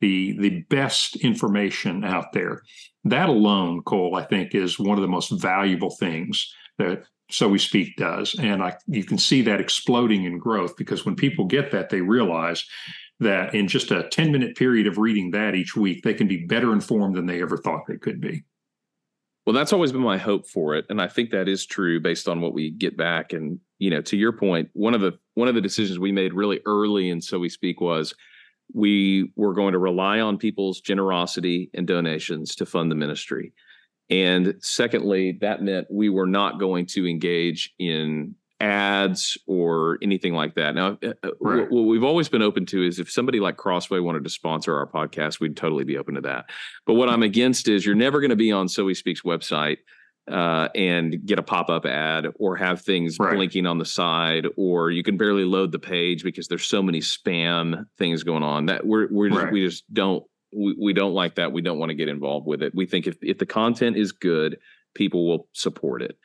the 0.00 0.34
the 0.38 0.62
best 0.70 1.16
information 1.16 2.04
out 2.04 2.32
there. 2.32 2.62
That 3.04 3.28
alone, 3.28 3.82
Cole, 3.82 4.16
I 4.16 4.24
think, 4.24 4.54
is 4.54 4.78
one 4.78 4.96
of 4.96 5.02
the 5.02 5.14
most 5.16 5.30
valuable 5.30 5.90
things 5.90 6.50
that 6.78 7.04
So 7.30 7.48
We 7.48 7.58
Speak 7.58 7.96
does. 7.96 8.34
And 8.38 8.62
I 8.62 8.76
you 8.86 9.04
can 9.04 9.18
see 9.18 9.42
that 9.42 9.60
exploding 9.60 10.24
in 10.24 10.38
growth 10.38 10.74
because 10.78 11.04
when 11.04 11.16
people 11.16 11.44
get 11.44 11.70
that, 11.72 11.90
they 11.90 12.00
realize 12.00 12.64
that 13.20 13.54
in 13.54 13.68
just 13.68 13.90
a 13.90 14.08
10 14.08 14.32
minute 14.32 14.56
period 14.56 14.86
of 14.86 14.98
reading 14.98 15.30
that 15.30 15.54
each 15.54 15.76
week, 15.76 16.02
they 16.02 16.14
can 16.14 16.26
be 16.26 16.44
better 16.46 16.72
informed 16.72 17.14
than 17.14 17.26
they 17.26 17.40
ever 17.42 17.56
thought 17.56 17.82
they 17.86 17.96
could 17.96 18.20
be. 18.20 18.44
Well, 19.46 19.54
that's 19.54 19.72
always 19.72 19.90
been 19.90 20.02
my 20.02 20.18
hope 20.18 20.46
for 20.46 20.76
it, 20.76 20.86
and 20.88 21.00
I 21.00 21.08
think 21.08 21.30
that 21.30 21.48
is 21.48 21.66
true 21.66 21.98
based 22.00 22.28
on 22.28 22.40
what 22.40 22.54
we 22.54 22.70
get 22.70 22.96
back. 22.96 23.32
And 23.32 23.58
you 23.78 23.90
know, 23.90 24.00
to 24.02 24.16
your 24.16 24.32
point, 24.32 24.68
one 24.72 24.94
of 24.94 25.00
the 25.00 25.18
one 25.34 25.48
of 25.48 25.56
the 25.56 25.60
decisions 25.60 25.98
we 25.98 26.12
made 26.12 26.32
really 26.32 26.60
early 26.64 27.10
and 27.10 27.22
so 27.22 27.38
we 27.40 27.48
speak 27.48 27.80
was 27.80 28.14
we 28.72 29.32
were 29.36 29.52
going 29.52 29.72
to 29.72 29.78
rely 29.78 30.20
on 30.20 30.38
people's 30.38 30.80
generosity 30.80 31.70
and 31.74 31.86
donations 31.86 32.54
to 32.56 32.66
fund 32.66 32.90
the 32.90 32.94
ministry. 32.94 33.52
And 34.08 34.54
secondly, 34.60 35.38
that 35.40 35.62
meant 35.62 35.86
we 35.90 36.08
were 36.08 36.26
not 36.26 36.60
going 36.60 36.86
to 36.86 37.08
engage 37.08 37.74
in 37.78 38.34
ads 38.62 39.36
or 39.46 39.98
anything 40.02 40.34
like 40.34 40.54
that. 40.54 40.74
Now, 40.74 40.96
uh, 41.02 41.12
uh, 41.24 41.30
right. 41.40 41.70
what 41.70 41.82
we've 41.82 42.04
always 42.04 42.28
been 42.28 42.42
open 42.42 42.64
to 42.66 42.86
is 42.86 43.00
if 43.00 43.10
somebody 43.10 43.40
like 43.40 43.56
Crossway 43.56 43.98
wanted 43.98 44.22
to 44.24 44.30
sponsor 44.30 44.76
our 44.76 44.86
podcast, 44.86 45.40
we'd 45.40 45.56
totally 45.56 45.84
be 45.84 45.98
open 45.98 46.14
to 46.14 46.20
that. 46.22 46.48
But 46.86 46.94
what 46.94 47.08
I'm 47.08 47.24
against 47.24 47.68
is 47.68 47.84
you're 47.84 47.96
never 47.96 48.20
going 48.20 48.30
to 48.30 48.36
be 48.36 48.52
on 48.52 48.68
So 48.68 48.84
We 48.84 48.94
Speak's 48.94 49.22
website 49.22 49.78
uh, 50.30 50.68
and 50.76 51.26
get 51.26 51.40
a 51.40 51.42
pop-up 51.42 51.84
ad 51.84 52.28
or 52.36 52.56
have 52.56 52.80
things 52.82 53.16
right. 53.18 53.34
blinking 53.34 53.66
on 53.66 53.78
the 53.78 53.84
side 53.84 54.46
or 54.56 54.90
you 54.90 55.02
can 55.02 55.16
barely 55.16 55.44
load 55.44 55.72
the 55.72 55.80
page 55.80 56.22
because 56.22 56.46
there's 56.46 56.64
so 56.64 56.80
many 56.80 57.00
spam 57.00 57.84
things 57.98 58.22
going 58.22 58.44
on 58.44 58.66
that 58.66 58.86
we're, 58.86 59.08
we're 59.10 59.28
just, 59.28 59.42
right. 59.42 59.52
we 59.52 59.66
just 59.66 59.92
don't 59.92 60.22
we, 60.56 60.76
we 60.80 60.92
don't 60.92 61.12
like 61.12 61.34
that 61.34 61.50
we 61.50 61.60
don't 61.60 61.78
want 61.78 61.90
to 61.90 61.96
get 61.96 62.08
involved 62.08 62.46
with 62.46 62.62
it 62.62 62.72
we 62.72 62.86
think 62.86 63.08
if, 63.08 63.16
if 63.20 63.38
the 63.38 63.46
content 63.46 63.96
is 63.96 64.12
good 64.12 64.58
people 64.94 65.26
will 65.26 65.48
support 65.54 66.02
it 66.02 66.16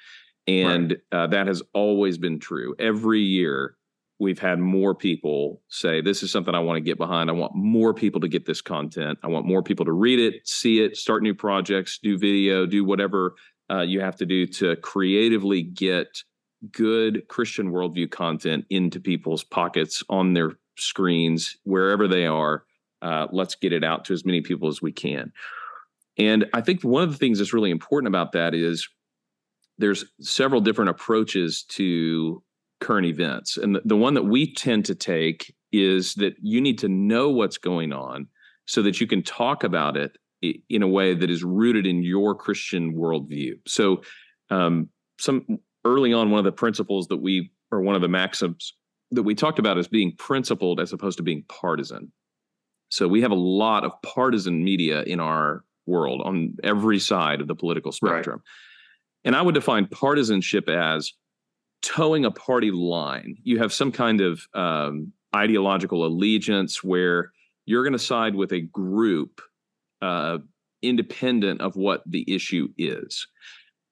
and 0.48 0.98
right. 1.12 1.24
uh, 1.24 1.28
that 1.28 1.48
has 1.48 1.62
always 1.74 2.18
been 2.18 2.40
true 2.40 2.76
every 2.80 3.22
year 3.22 3.76
we've 4.20 4.40
had 4.40 4.60
more 4.60 4.96
people 4.96 5.62
say 5.68 6.02
this 6.02 6.24
is 6.24 6.32
something 6.32 6.56
i 6.56 6.60
want 6.60 6.78
to 6.78 6.82
get 6.82 6.98
behind 6.98 7.30
i 7.30 7.34
want 7.34 7.54
more 7.56 7.94
people 7.94 8.22
to 8.22 8.28
get 8.28 8.46
this 8.46 8.62
content 8.62 9.18
i 9.24 9.28
want 9.28 9.46
more 9.46 9.62
people 9.62 9.86
to 9.86 9.92
read 9.92 10.20
it 10.20 10.48
see 10.48 10.82
it 10.84 10.98
start 10.98 11.22
new 11.22 11.36
projects 11.36 12.00
do 12.02 12.18
video 12.18 12.66
do 12.66 12.84
whatever 12.84 13.36
uh, 13.70 13.82
you 13.82 14.00
have 14.00 14.16
to 14.16 14.26
do 14.26 14.48
to 14.48 14.76
creatively 14.78 15.62
get 15.62 16.24
good 16.72 17.28
Christian 17.28 17.72
worldview 17.72 18.10
content 18.10 18.66
into 18.70 19.00
people's 19.00 19.44
pockets 19.44 20.04
on 20.10 20.34
their 20.34 20.52
screens, 20.78 21.58
wherever 21.64 22.08
they 22.08 22.26
are. 22.26 22.64
Uh, 23.02 23.28
let's 23.32 23.56
get 23.56 23.74
it 23.74 23.84
out 23.84 24.06
to 24.06 24.14
as 24.14 24.26
many 24.26 24.42
people 24.42 24.68
as 24.68 24.82
we 24.82 24.92
can. 24.92 25.32
And 26.18 26.48
I 26.54 26.62
think 26.62 26.84
one 26.84 27.04
of 27.04 27.12
the 27.12 27.18
things 27.18 27.38
that's 27.38 27.54
really 27.54 27.70
important 27.70 28.08
about 28.08 28.32
that 28.32 28.56
is 28.56 28.88
there's 29.78 30.06
several 30.20 30.62
different 30.62 30.90
approaches 30.90 31.64
to 31.70 32.42
current 32.80 33.08
events. 33.08 33.58
And 33.58 33.76
the, 33.76 33.82
the 33.86 33.98
one 33.98 34.14
that 34.16 34.26
we 34.26 34.54
tend 34.54 34.86
to 34.86 34.96
take 34.96 35.54
is 35.72 36.14
that 36.16 36.36
you 36.42 36.62
need 36.62 36.80
to 36.80 36.90
know 36.90 37.30
what's 37.30 37.58
going 37.58 37.94
on 37.94 38.28
so 38.66 38.82
that 38.84 39.02
you 39.02 39.08
can 39.08 39.24
talk 39.24 39.64
about 39.64 39.98
it 39.98 40.18
in 40.70 40.84
a 40.84 40.88
way 40.88 41.14
that 41.14 41.30
is 41.30 41.44
rooted 41.44 41.86
in 41.88 42.04
your 42.04 42.36
Christian 42.36 42.94
worldview. 42.94 43.54
So, 43.68 44.02
um, 44.50 44.90
some 45.20 45.60
early 45.84 46.14
on, 46.14 46.30
one 46.30 46.40
of 46.40 46.46
the 46.46 46.52
principles 46.52 47.08
that 47.08 47.18
we, 47.18 47.52
or 47.72 47.82
one 47.82 47.96
of 47.96 48.02
the 48.02 48.08
maxims 48.08 48.74
that 49.12 49.24
we 49.24 49.34
talked 49.34 49.58
about 49.58 49.78
is 49.78 49.88
being 49.88 50.16
principled 50.18 50.80
as 50.80 50.94
opposed 50.94 51.18
to 51.18 51.24
being 51.24 51.44
partisan. 51.50 52.12
So, 52.90 53.08
we 53.08 53.22
have 53.22 53.32
a 53.32 53.36
lot 53.36 53.84
of 53.84 53.94
partisan 54.04 54.64
media 54.64 55.02
in 55.04 55.20
our 55.20 55.64
world 55.88 56.22
on 56.24 56.56
every 56.64 57.00
side 57.00 57.42
of 57.42 57.48
the 57.48 57.56
political 57.56 57.92
spectrum. 57.92 58.38
Right. 58.38 58.46
And 59.28 59.36
I 59.36 59.42
would 59.42 59.56
define 59.56 59.88
partisanship 59.88 60.70
as 60.70 61.12
toeing 61.82 62.24
a 62.24 62.32
party 62.32 62.72
line. 62.72 63.36
You 63.44 63.60
have 63.60 63.74
some 63.74 63.92
kind 63.92 64.22
of 64.22 64.42
um, 64.54 65.12
ideological 65.36 66.06
allegiance 66.06 66.82
where 66.82 67.34
you're 67.66 67.84
going 67.84 67.92
to 67.92 68.00
side 68.00 68.36
with 68.36 68.54
a 68.54 68.62
group 68.62 69.42
uh, 70.02 70.38
independent 70.82 71.60
of 71.60 71.76
what 71.76 72.04
the 72.06 72.24
issue 72.34 72.70
is. 72.78 73.28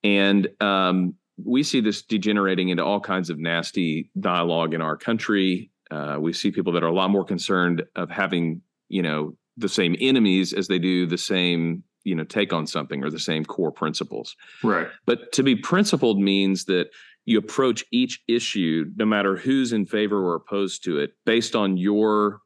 And 0.06 0.48
um, 0.62 1.16
we 1.44 1.64
see 1.64 1.82
this 1.82 2.02
degenerating 2.02 2.70
into 2.70 2.86
all 2.86 3.02
kinds 3.02 3.30
of 3.30 3.38
nasty 3.38 4.10
dialogue 4.18 4.74
in 4.74 4.82
our 4.82 4.96
country. 4.96 5.70
Uh, 5.92 6.16
we 6.18 6.32
see 6.32 6.50
people 6.50 6.72
that 6.72 6.84
are 6.84 6.88
a 6.88 6.96
lot 6.96 7.10
more 7.10 7.26
concerned 7.26 7.84
of 7.98 8.10
having, 8.10 8.62
you 8.88 9.02
know, 9.02 9.36
the 9.58 9.68
same 9.68 9.98
enemies 10.00 10.54
as 10.54 10.70
they 10.70 10.80
do 10.80 11.06
the 11.06 11.18
same, 11.18 11.84
you 12.06 12.16
know, 12.16 12.24
take 12.24 12.54
on 12.54 12.66
something 12.66 13.04
or 13.04 13.10
the 13.10 13.20
same 13.20 13.44
core 13.44 13.72
principles. 13.72 14.38
Right. 14.64 14.88
But 15.06 15.34
to 15.34 15.44
be 15.44 15.56
principled 15.56 16.20
means 16.20 16.66
that 16.66 16.92
you 17.26 17.38
approach 17.38 17.84
each 17.92 18.22
issue, 18.28 18.86
no 18.96 19.06
matter 19.06 19.36
who's 19.36 19.74
in 19.74 19.86
favor 19.86 20.24
or 20.24 20.36
opposed 20.36 20.84
to 20.86 21.00
it, 21.00 21.12
based 21.26 21.56
on 21.56 21.76
your 21.76 22.40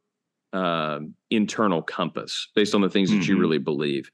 uh, 0.53 0.99
internal 1.29 1.81
compass 1.81 2.47
based 2.55 2.73
on 2.73 2.81
the 2.81 2.89
things 2.89 3.09
mm-hmm. 3.09 3.19
that 3.19 3.27
you 3.27 3.35
mm-hmm. 3.35 3.41
really 3.41 3.57
believe. 3.59 4.09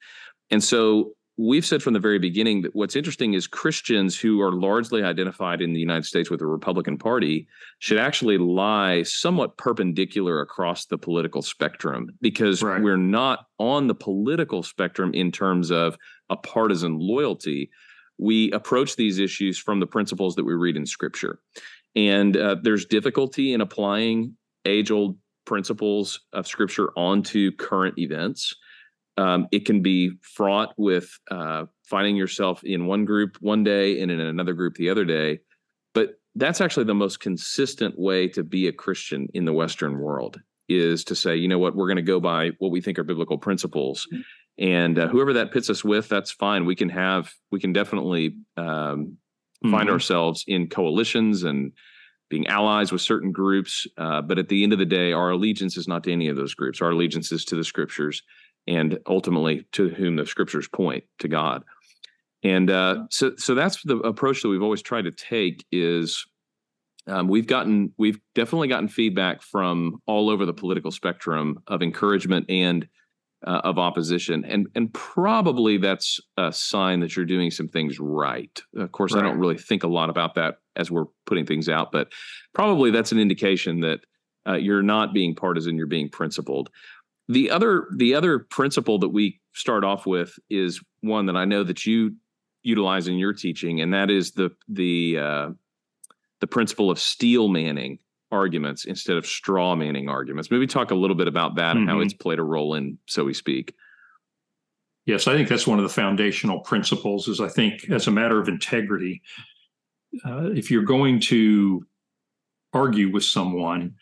And 0.51 0.63
so 0.63 1.13
we've 1.37 1.65
said 1.65 1.83
from 1.83 1.93
the 1.93 1.99
very 1.99 2.19
beginning 2.19 2.61
that 2.61 2.75
what's 2.75 2.95
interesting 2.95 3.33
is 3.33 3.47
Christians 3.47 4.17
who 4.17 4.41
are 4.41 4.53
largely 4.53 5.03
identified 5.03 5.61
in 5.61 5.73
the 5.73 5.79
United 5.79 6.05
States 6.05 6.29
with 6.29 6.39
the 6.39 6.45
Republican 6.45 6.97
Party 6.97 7.47
should 7.79 7.97
actually 7.97 8.37
lie 8.37 9.03
somewhat 9.03 9.57
perpendicular 9.57 10.41
across 10.41 10.85
the 10.85 10.97
political 10.97 11.41
spectrum 11.41 12.09
because 12.21 12.63
right. 12.63 12.81
we're 12.81 12.97
not 12.97 13.47
on 13.59 13.87
the 13.87 13.95
political 13.95 14.63
spectrum 14.63 15.13
in 15.13 15.31
terms 15.31 15.71
of 15.71 15.97
a 16.29 16.37
partisan 16.37 16.97
loyalty. 16.97 17.69
We 18.17 18.51
approach 18.51 18.95
these 18.95 19.19
issues 19.19 19.57
from 19.57 19.79
the 19.79 19.87
principles 19.87 20.35
that 20.35 20.45
we 20.45 20.53
read 20.53 20.77
in 20.77 20.85
Scripture. 20.85 21.39
And 21.95 22.35
uh, 22.35 22.55
there's 22.61 22.85
difficulty 22.85 23.53
in 23.53 23.61
applying 23.61 24.35
age 24.65 24.91
old 24.91 25.17
principles 25.45 26.21
of 26.33 26.47
scripture 26.47 26.91
onto 26.97 27.51
current 27.51 27.97
events. 27.97 28.55
Um, 29.17 29.47
it 29.51 29.65
can 29.65 29.81
be 29.81 30.11
fraught 30.21 30.73
with 30.77 31.09
uh, 31.31 31.65
finding 31.83 32.15
yourself 32.15 32.63
in 32.63 32.85
one 32.85 33.05
group 33.05 33.37
one 33.39 33.63
day 33.63 34.01
and 34.01 34.11
in 34.11 34.19
another 34.19 34.53
group 34.53 34.75
the 34.75 34.89
other 34.89 35.05
day. 35.05 35.39
But 35.93 36.19
that's 36.35 36.59
actually 36.59 36.85
the 36.85 36.93
most 36.93 37.19
consistent 37.19 37.97
way 37.97 38.27
to 38.29 38.43
be 38.43 38.67
a 38.67 38.73
Christian 38.73 39.27
in 39.33 39.45
the 39.45 39.53
Western 39.53 39.99
world 39.99 40.41
is 40.67 41.03
to 41.05 41.15
say, 41.15 41.35
you 41.35 41.47
know 41.47 41.59
what, 41.59 41.75
we're 41.75 41.87
going 41.87 41.95
to 41.97 42.01
go 42.01 42.19
by 42.19 42.51
what 42.59 42.71
we 42.71 42.81
think 42.81 42.99
are 42.99 43.03
biblical 43.03 43.37
principles. 43.37 44.07
Mm-hmm. 44.11 44.21
And 44.57 44.99
uh, 44.99 45.07
whoever 45.07 45.33
that 45.33 45.51
pits 45.51 45.69
us 45.69 45.83
with, 45.83 46.09
that's 46.09 46.31
fine. 46.31 46.65
We 46.65 46.75
can 46.75 46.89
have, 46.89 47.31
we 47.51 47.59
can 47.59 47.73
definitely 47.73 48.37
um, 48.57 49.17
find 49.61 49.73
mm-hmm. 49.73 49.89
ourselves 49.89 50.43
in 50.47 50.69
coalitions 50.69 51.43
and 51.43 51.71
being 52.29 52.47
allies 52.47 52.91
with 52.91 53.01
certain 53.01 53.31
groups. 53.31 53.85
Uh, 53.97 54.21
but 54.21 54.39
at 54.39 54.49
the 54.49 54.63
end 54.63 54.73
of 54.73 54.79
the 54.79 54.85
day, 54.85 55.11
our 55.11 55.31
allegiance 55.31 55.77
is 55.77 55.87
not 55.87 56.03
to 56.05 56.11
any 56.11 56.27
of 56.27 56.35
those 56.35 56.55
groups. 56.55 56.81
Our 56.81 56.91
allegiance 56.91 57.31
is 57.31 57.45
to 57.45 57.55
the 57.55 57.63
scriptures 57.63 58.23
and 58.67 58.99
ultimately 59.07 59.65
to 59.73 59.89
whom 59.89 60.15
the 60.15 60.25
scriptures 60.25 60.67
point 60.67 61.03
to 61.19 61.27
God. 61.27 61.63
And 62.43 62.69
uh, 62.69 63.05
so, 63.09 63.33
so 63.37 63.55
that's 63.55 63.81
the 63.83 63.97
approach 63.97 64.41
that 64.41 64.49
we've 64.49 64.61
always 64.61 64.81
tried 64.81 65.05
to 65.05 65.11
take. 65.11 65.65
Is 65.71 66.25
um, 67.07 67.27
we've 67.27 67.47
gotten, 67.47 67.91
we've 67.97 68.19
definitely 68.35 68.67
gotten 68.67 68.87
feedback 68.87 69.41
from 69.41 70.01
all 70.05 70.29
over 70.29 70.45
the 70.45 70.53
political 70.53 70.91
spectrum 70.91 71.59
of 71.67 71.81
encouragement 71.81 72.45
and 72.49 72.87
uh, 73.45 73.61
of 73.63 73.77
opposition, 73.77 74.43
and 74.45 74.67
and 74.75 74.93
probably 74.93 75.77
that's 75.77 76.19
a 76.37 76.51
sign 76.51 76.99
that 77.01 77.15
you're 77.15 77.25
doing 77.25 77.51
some 77.51 77.67
things 77.67 77.99
right. 77.99 78.61
Of 78.75 78.91
course, 78.91 79.13
right. 79.13 79.23
I 79.23 79.27
don't 79.27 79.39
really 79.39 79.57
think 79.57 79.83
a 79.83 79.87
lot 79.87 80.09
about 80.09 80.35
that 80.35 80.55
as 80.75 80.89
we're 80.89 81.05
putting 81.25 81.45
things 81.45 81.69
out, 81.69 81.91
but 81.91 82.11
probably 82.53 82.91
that's 82.91 83.11
an 83.11 83.19
indication 83.19 83.81
that 83.81 83.99
uh, 84.47 84.53
you're 84.53 84.81
not 84.81 85.13
being 85.13 85.35
partisan; 85.35 85.77
you're 85.77 85.85
being 85.85 86.09
principled. 86.09 86.69
The 87.27 87.49
other 87.49 87.87
the 87.95 88.13
other 88.13 88.39
principle 88.39 88.99
that 88.99 89.09
we 89.09 89.39
start 89.53 89.83
off 89.83 90.05
with 90.05 90.37
is 90.49 90.81
one 91.01 91.25
that 91.25 91.35
I 91.35 91.45
know 91.45 91.63
that 91.63 91.85
you 91.85 92.15
utilize 92.63 93.07
in 93.07 93.17
your 93.17 93.33
teaching, 93.33 93.81
and 93.81 93.93
that 93.93 94.09
is 94.09 94.31
the 94.31 94.51
the 94.67 95.17
uh, 95.19 95.49
the 96.41 96.47
principle 96.47 96.91
of 96.91 96.99
steel 96.99 97.47
manning 97.47 97.99
arguments 98.31 98.85
instead 98.85 99.17
of 99.17 99.25
straw 99.25 99.75
manning 99.75 100.09
arguments. 100.09 100.51
Maybe 100.51 100.67
talk 100.67 100.91
a 100.91 100.95
little 100.95 101.15
bit 101.15 101.27
about 101.27 101.55
that 101.55 101.71
mm-hmm. 101.71 101.79
and 101.79 101.89
how 101.89 101.95
mm-hmm. 101.95 102.03
it's 102.03 102.13
played 102.13 102.39
a 102.39 102.43
role 102.43 102.75
in 102.75 102.97
So 103.07 103.23
We 103.23 103.33
Speak. 103.33 103.73
Yes, 105.05 105.27
I 105.27 105.33
think 105.35 105.47
that's 105.47 105.67
one 105.67 105.77
of 105.77 105.83
the 105.83 105.89
foundational 105.89 106.59
principles. 106.59 107.27
Is 107.27 107.39
I 107.39 107.47
think 107.47 107.89
as 107.89 108.07
a 108.07 108.11
matter 108.11 108.39
of 108.39 108.47
integrity, 108.47 109.21
uh, 110.25 110.49
if 110.51 110.71
you're 110.71 110.83
going 110.83 111.19
to 111.21 111.85
argue 112.73 113.11
with 113.11 113.23
someone, 113.23 113.95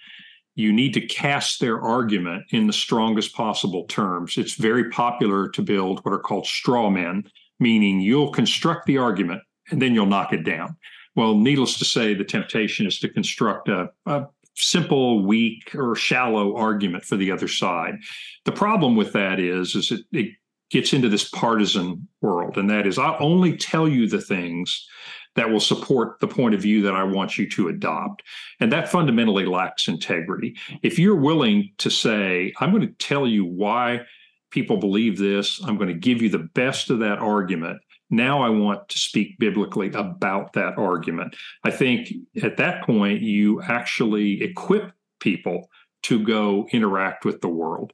you 0.56 0.72
need 0.72 0.94
to 0.94 1.02
cast 1.02 1.60
their 1.60 1.82
argument 1.82 2.44
in 2.52 2.68
the 2.68 2.74
strongest 2.74 3.34
possible 3.34 3.86
terms. 3.86 4.38
It's 4.38 4.54
very 4.54 4.90
popular 4.90 5.50
to 5.50 5.62
build 5.62 6.04
what 6.04 6.14
are 6.14 6.20
called 6.20 6.46
straw 6.46 6.90
men, 6.90 7.24
meaning 7.60 8.00
you'll 8.00 8.32
construct 8.32 8.86
the 8.86 8.98
argument 8.98 9.42
and 9.72 9.82
then 9.82 9.94
you'll 9.94 10.06
knock 10.06 10.34
it 10.34 10.44
down. 10.44 10.76
Well, 11.16 11.36
needless 11.36 11.78
to 11.80 11.86
say, 11.86 12.14
the 12.14 12.24
temptation 12.24 12.86
is 12.86 13.00
to 13.00 13.10
construct 13.10 13.70
a, 13.70 13.90
a 14.06 14.26
simple, 14.56 15.24
weak, 15.26 15.74
or 15.76 15.96
shallow 15.96 16.56
argument 16.56 17.06
for 17.06 17.18
the 17.18 17.32
other 17.32 17.48
side. 17.48 17.96
The 18.46 18.52
problem 18.52 18.96
with 18.96 19.14
that 19.14 19.40
is, 19.40 19.76
is 19.76 19.92
it, 19.92 20.02
it 20.12 20.32
gets 20.70 20.94
into 20.94 21.10
this 21.10 21.30
partisan 21.30 22.08
world, 22.22 22.58
and 22.58 22.70
that 22.70 22.88
is, 22.88 22.98
I'll 22.98 23.18
only 23.20 23.58
tell 23.58 23.88
you 23.88 24.08
the 24.08 24.22
things 24.22 24.88
that 25.36 25.50
will 25.50 25.60
support 25.60 26.20
the 26.20 26.28
point 26.28 26.56
of 26.56 26.62
view 26.62 26.82
that 26.84 26.96
I 26.96 27.04
want 27.04 27.38
you 27.38 27.50
to 27.52 27.70
adopt. 27.70 28.24
And 28.60 28.72
that 28.72 28.90
fundamentally 28.90 29.46
lacks 29.46 29.88
integrity. 29.88 30.56
If 30.82 31.00
you're 31.00 31.16
willing 31.16 31.72
to 31.80 31.90
say, 31.90 32.54
I'm 32.60 32.72
going 32.72 32.88
to 32.88 32.94
tell 32.94 33.28
you 33.28 33.46
why 33.46 34.02
people 34.52 34.78
believe 34.78 35.18
this, 35.18 35.62
I'm 35.66 35.78
going 35.78 35.90
to 35.90 35.96
give 35.96 36.22
you 36.22 36.30
the 36.30 36.50
best 36.54 36.90
of 36.90 37.00
that 37.00 37.20
argument. 37.20 37.80
Now 38.10 38.44
I 38.44 38.50
want 38.50 38.90
to 38.90 39.00
speak 39.00 39.40
biblically 39.40 39.88
about 39.88 40.54
that 40.54 40.78
argument. 40.78 41.36
I 41.63 41.72
think 41.72 42.13
at 42.44 42.58
that 42.58 42.84
point, 42.84 43.22
you 43.22 43.62
actually 43.63 44.44
equip 44.44 44.92
people 45.20 45.70
to 46.04 46.24
go 46.24 46.68
interact 46.72 47.25
with 47.25 47.42
the 47.42 47.48
world. 47.48 47.92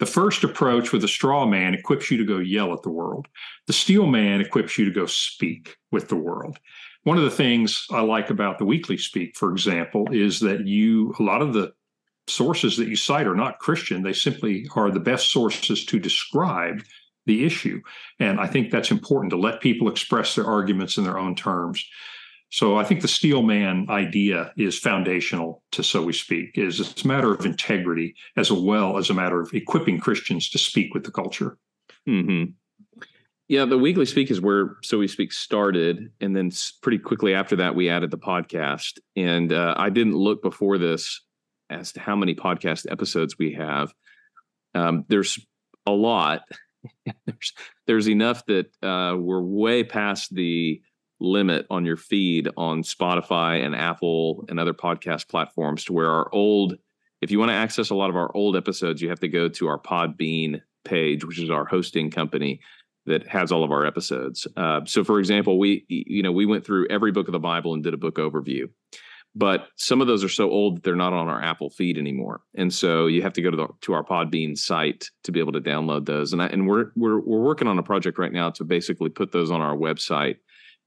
The 0.00 0.06
first 0.06 0.42
approach 0.42 0.92
with 0.92 1.04
a 1.04 1.08
straw 1.08 1.46
man 1.46 1.74
equips 1.74 2.10
you 2.10 2.16
to 2.16 2.24
go 2.24 2.38
yell 2.38 2.72
at 2.72 2.82
the 2.82 2.90
world. 2.90 3.28
The 3.66 3.72
steel 3.72 4.06
man 4.06 4.40
equips 4.40 4.76
you 4.76 4.84
to 4.84 4.90
go 4.90 5.06
speak 5.06 5.76
with 5.92 6.08
the 6.08 6.16
world. 6.16 6.58
One 7.04 7.16
of 7.16 7.24
the 7.24 7.30
things 7.30 7.86
I 7.90 8.00
like 8.00 8.30
about 8.30 8.58
the 8.58 8.64
weekly 8.64 8.96
speak, 8.96 9.36
for 9.36 9.52
example, 9.52 10.08
is 10.10 10.40
that 10.40 10.66
you, 10.66 11.14
a 11.18 11.22
lot 11.22 11.42
of 11.42 11.52
the 11.52 11.72
sources 12.26 12.76
that 12.78 12.88
you 12.88 12.96
cite 12.96 13.26
are 13.26 13.36
not 13.36 13.58
Christian. 13.58 14.02
They 14.02 14.14
simply 14.14 14.66
are 14.74 14.90
the 14.90 15.00
best 15.00 15.30
sources 15.30 15.84
to 15.84 15.98
describe 15.98 16.82
the 17.26 17.44
issue. 17.44 17.80
And 18.18 18.40
I 18.40 18.46
think 18.46 18.70
that's 18.70 18.90
important 18.90 19.30
to 19.30 19.36
let 19.36 19.60
people 19.60 19.88
express 19.88 20.34
their 20.34 20.46
arguments 20.46 20.96
in 20.96 21.04
their 21.04 21.18
own 21.18 21.34
terms. 21.34 21.84
So 22.54 22.76
I 22.76 22.84
think 22.84 23.00
the 23.00 23.08
steel 23.08 23.42
man 23.42 23.86
idea 23.90 24.52
is 24.56 24.78
foundational 24.78 25.64
to 25.72 25.82
so 25.82 26.04
we 26.04 26.12
speak. 26.12 26.56
Is 26.56 26.78
it's 26.78 27.02
a 27.02 27.08
matter 27.08 27.34
of 27.34 27.44
integrity 27.44 28.14
as 28.36 28.52
well 28.52 28.96
as 28.96 29.10
a 29.10 29.14
matter 29.14 29.40
of 29.40 29.52
equipping 29.52 29.98
Christians 29.98 30.48
to 30.50 30.58
speak 30.58 30.94
with 30.94 31.02
the 31.02 31.10
culture. 31.10 31.58
Mm-hmm. 32.08 32.52
Yeah, 33.48 33.64
the 33.64 33.76
weekly 33.76 34.06
speak 34.06 34.30
is 34.30 34.40
where 34.40 34.76
so 34.84 34.98
we 34.98 35.08
speak 35.08 35.32
started, 35.32 36.12
and 36.20 36.36
then 36.36 36.52
pretty 36.80 36.98
quickly 36.98 37.34
after 37.34 37.56
that 37.56 37.74
we 37.74 37.88
added 37.90 38.12
the 38.12 38.18
podcast. 38.18 39.00
And 39.16 39.52
uh, 39.52 39.74
I 39.76 39.90
didn't 39.90 40.14
look 40.14 40.40
before 40.40 40.78
this 40.78 41.22
as 41.70 41.90
to 41.94 42.00
how 42.00 42.14
many 42.14 42.36
podcast 42.36 42.86
episodes 42.88 43.36
we 43.36 43.54
have. 43.54 43.92
Um, 44.76 45.04
there's 45.08 45.44
a 45.86 45.90
lot. 45.90 46.42
there's 47.26 47.52
there's 47.88 48.08
enough 48.08 48.46
that 48.46 48.66
uh, 48.80 49.16
we're 49.16 49.42
way 49.42 49.82
past 49.82 50.32
the 50.32 50.80
limit 51.20 51.66
on 51.70 51.84
your 51.84 51.96
feed 51.96 52.48
on 52.56 52.82
Spotify 52.82 53.64
and 53.64 53.74
Apple 53.74 54.44
and 54.48 54.58
other 54.58 54.74
podcast 54.74 55.28
platforms 55.28 55.84
to 55.84 55.92
where 55.92 56.10
our 56.10 56.28
old, 56.32 56.74
if 57.20 57.30
you 57.30 57.38
want 57.38 57.50
to 57.50 57.54
access 57.54 57.90
a 57.90 57.94
lot 57.94 58.10
of 58.10 58.16
our 58.16 58.34
old 58.34 58.56
episodes, 58.56 59.00
you 59.00 59.08
have 59.08 59.20
to 59.20 59.28
go 59.28 59.48
to 59.48 59.68
our 59.68 59.78
Podbean 59.78 60.60
page, 60.84 61.24
which 61.24 61.38
is 61.38 61.50
our 61.50 61.64
hosting 61.64 62.10
company 62.10 62.60
that 63.06 63.26
has 63.26 63.52
all 63.52 63.64
of 63.64 63.70
our 63.70 63.86
episodes. 63.86 64.46
Uh, 64.56 64.80
so, 64.84 65.04
for 65.04 65.18
example, 65.18 65.58
we 65.58 65.84
you 65.88 66.22
know 66.22 66.32
we 66.32 66.46
went 66.46 66.64
through 66.64 66.86
every 66.88 67.12
book 67.12 67.28
of 67.28 67.32
the 67.32 67.38
Bible 67.38 67.74
and 67.74 67.82
did 67.82 67.94
a 67.94 67.98
book 67.98 68.16
overview, 68.16 68.68
but 69.34 69.68
some 69.76 70.00
of 70.00 70.06
those 70.06 70.24
are 70.24 70.28
so 70.28 70.50
old 70.50 70.76
that 70.76 70.84
they're 70.84 70.96
not 70.96 71.12
on 71.12 71.28
our 71.28 71.42
Apple 71.42 71.70
feed 71.70 71.98
anymore, 71.98 72.40
and 72.54 72.72
so 72.72 73.06
you 73.06 73.22
have 73.22 73.32
to 73.34 73.42
go 73.42 73.50
to 73.50 73.56
the 73.56 73.68
to 73.82 73.92
our 73.92 74.04
Podbean 74.04 74.56
site 74.56 75.10
to 75.24 75.32
be 75.32 75.40
able 75.40 75.52
to 75.52 75.60
download 75.60 76.06
those. 76.06 76.32
And 76.32 76.42
I, 76.42 76.46
and 76.46 76.66
we're 76.66 76.92
we're 76.96 77.20
we're 77.20 77.42
working 77.42 77.68
on 77.68 77.78
a 77.78 77.82
project 77.82 78.18
right 78.18 78.32
now 78.32 78.50
to 78.50 78.64
basically 78.64 79.10
put 79.10 79.32
those 79.32 79.50
on 79.50 79.60
our 79.60 79.76
website 79.76 80.36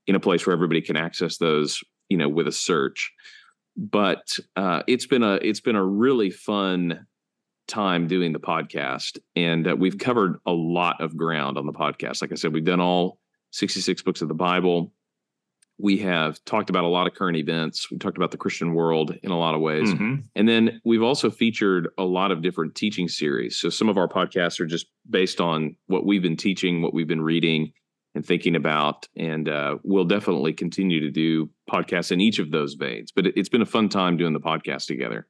in 0.08 0.16
a 0.16 0.20
place 0.20 0.46
where 0.46 0.54
everybody 0.54 0.82
can 0.82 0.96
access 0.96 1.38
those, 1.38 1.84
you 2.10 2.18
know, 2.18 2.30
with 2.30 2.48
a 2.48 2.52
search. 2.52 3.14
But 3.76 4.40
uh, 4.56 4.84
it's 4.88 5.06
been 5.06 5.24
a 5.24 5.36
it's 5.36 5.60
been 5.60 5.76
a 5.76 5.84
really 5.84 6.32
fun 6.32 7.06
time 7.68 8.08
doing 8.08 8.32
the 8.32 8.40
podcast, 8.40 9.20
and 9.36 9.68
uh, 9.68 9.76
we've 9.76 9.98
covered 9.98 10.40
a 10.46 10.52
lot 10.52 11.00
of 11.02 11.16
ground 11.16 11.58
on 11.58 11.66
the 11.68 11.74
podcast. 11.74 12.22
Like 12.22 12.32
I 12.32 12.36
said, 12.36 12.54
we've 12.54 12.66
done 12.66 12.80
all 12.80 13.20
66 13.52 14.02
books 14.02 14.22
of 14.22 14.30
the 14.30 14.34
Bible. 14.34 14.94
We 15.80 16.00
have 16.00 16.44
talked 16.46 16.72
about 16.72 16.86
a 16.86 16.88
lot 16.88 17.06
of 17.06 17.14
current 17.14 17.38
events. 17.38 17.92
We 17.92 18.00
talked 18.00 18.18
about 18.18 18.32
the 18.32 18.38
Christian 18.38 18.74
world 18.74 19.16
in 19.22 19.30
a 19.30 19.38
lot 19.38 19.54
of 19.54 19.62
ways. 19.62 19.90
Mm-hmm. 19.90 20.16
And 20.36 20.50
then 20.50 20.82
we've 20.84 21.04
also 21.04 21.30
featured 21.30 21.90
a 22.00 22.04
lot 22.04 22.32
of 22.32 22.42
different 22.42 22.74
teaching 22.74 23.08
series. 23.08 23.58
So 23.58 23.70
some 23.70 23.88
of 23.88 23.96
our 23.96 24.08
podcasts 24.08 24.60
are 24.60 24.66
just 24.66 24.88
based 25.08 25.40
on 25.40 25.76
what 25.86 26.04
we've 26.04 26.24
been 26.24 26.36
teaching, 26.36 26.82
what 26.82 26.96
we've 26.96 27.08
been 27.08 27.22
reading, 27.22 27.74
and 28.18 28.26
thinking 28.26 28.56
about. 28.56 29.08
And 29.16 29.48
uh, 29.48 29.78
we'll 29.84 30.04
definitely 30.04 30.52
continue 30.52 31.00
to 31.00 31.10
do 31.10 31.50
podcasts 31.70 32.12
in 32.12 32.20
each 32.20 32.40
of 32.40 32.52
those 32.52 32.74
veins. 32.74 33.12
But 33.16 33.28
it, 33.28 33.38
has 33.38 33.48
been 33.48 33.62
a 33.62 33.66
fun 33.66 33.88
time 33.88 34.18
doing 34.18 34.34
the 34.34 34.42
podcast 34.42 34.88
together. 34.88 35.28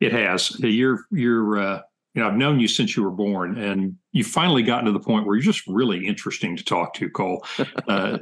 It 0.00 0.12
has. 0.12 0.58
You're 0.60 1.06
you're 1.10 1.56
uh, 1.58 1.80
you 2.14 2.22
know 2.22 2.28
I've 2.28 2.36
known 2.36 2.60
you 2.60 2.68
since 2.68 2.96
you 2.96 3.04
were 3.04 3.10
born, 3.10 3.56
and 3.56 3.94
you've 4.12 4.26
finally 4.26 4.62
gotten 4.62 4.86
to 4.86 4.92
the 4.92 5.00
point 5.00 5.24
where 5.24 5.36
you're 5.36 5.42
just 5.42 5.66
really 5.66 6.04
interesting 6.06 6.56
to 6.56 6.64
talk 6.64 6.92
to, 6.94 7.08
Cole. 7.08 7.46
Uh, 7.88 8.18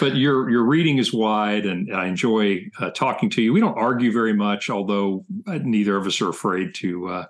but 0.00 0.14
your 0.16 0.48
your 0.48 0.64
reading 0.64 0.98
is 0.98 1.12
wide, 1.12 1.66
and 1.66 1.94
I 1.94 2.06
enjoy 2.06 2.70
uh, 2.80 2.90
talking 2.90 3.28
to 3.30 3.42
you. 3.42 3.52
We 3.52 3.60
don't 3.60 3.76
argue 3.76 4.12
very 4.12 4.32
much, 4.32 4.70
although 4.70 5.24
uh, 5.46 5.58
neither 5.62 5.96
of 5.96 6.06
us 6.06 6.20
are 6.20 6.30
afraid 6.30 6.74
to 6.76 7.08
uh, 7.08 7.24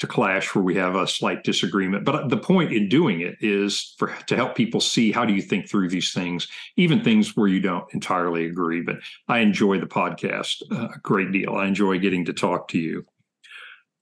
to 0.00 0.06
clash 0.06 0.54
where 0.54 0.64
we 0.64 0.74
have 0.74 0.96
a 0.96 1.06
slight 1.06 1.44
disagreement. 1.44 2.04
But 2.04 2.30
the 2.30 2.36
point 2.36 2.72
in 2.72 2.88
doing 2.88 3.20
it 3.20 3.36
is 3.40 3.94
for 3.98 4.14
to 4.26 4.36
help 4.36 4.54
people 4.54 4.80
see 4.80 5.12
how 5.12 5.24
do 5.24 5.34
you 5.34 5.42
think 5.42 5.68
through 5.68 5.90
these 5.90 6.12
things, 6.12 6.48
even 6.76 7.04
things 7.04 7.36
where 7.36 7.48
you 7.48 7.60
don't 7.60 7.84
entirely 7.92 8.46
agree. 8.46 8.82
But 8.82 8.96
I 9.28 9.38
enjoy 9.38 9.78
the 9.78 9.86
podcast 9.86 10.62
uh, 10.72 10.88
a 10.94 10.98
great 11.02 11.32
deal. 11.32 11.54
I 11.54 11.66
enjoy 11.66 11.98
getting 11.98 12.24
to 12.24 12.32
talk 12.32 12.68
to 12.68 12.78
you. 12.78 13.04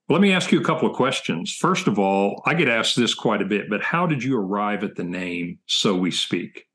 Let 0.07 0.21
me 0.21 0.33
ask 0.33 0.51
you 0.51 0.59
a 0.59 0.63
couple 0.63 0.89
of 0.89 0.95
questions. 0.95 1.53
First 1.53 1.87
of 1.87 1.99
all, 1.99 2.41
I 2.45 2.55
get 2.55 2.67
asked 2.67 2.95
this 2.95 3.13
quite 3.13 3.41
a 3.41 3.45
bit, 3.45 3.69
but 3.69 3.83
how 3.83 4.07
did 4.07 4.23
you 4.23 4.39
arrive 4.39 4.83
at 4.83 4.95
the 4.95 5.03
name 5.03 5.59
So 5.67 5.95
We 5.95 6.09
Speak? 6.09 6.68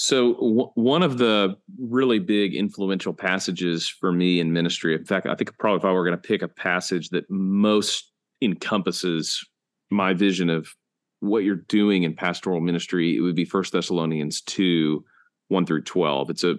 So 0.00 0.34
w- 0.34 0.70
one 0.74 1.02
of 1.02 1.18
the 1.18 1.56
really 1.76 2.20
big 2.20 2.54
influential 2.54 3.12
passages 3.12 3.88
for 3.88 4.12
me 4.12 4.38
in 4.38 4.52
ministry, 4.52 4.94
in 4.94 5.04
fact, 5.04 5.26
I 5.26 5.34
think 5.34 5.58
probably 5.58 5.78
if 5.78 5.84
I 5.84 5.90
were 5.90 6.04
going 6.04 6.16
to 6.16 6.28
pick 6.28 6.40
a 6.40 6.48
passage 6.48 7.10
that 7.10 7.28
most 7.28 8.12
encompasses 8.40 9.44
my 9.90 10.14
vision 10.14 10.50
of 10.50 10.72
what 11.18 11.42
you're 11.42 11.56
doing 11.56 12.04
in 12.04 12.14
pastoral 12.14 12.60
ministry, 12.60 13.16
it 13.16 13.20
would 13.20 13.34
be 13.34 13.44
First 13.44 13.72
Thessalonians 13.72 14.40
two, 14.40 15.04
one 15.48 15.66
through 15.66 15.82
twelve. 15.82 16.30
It's 16.30 16.44
a 16.44 16.58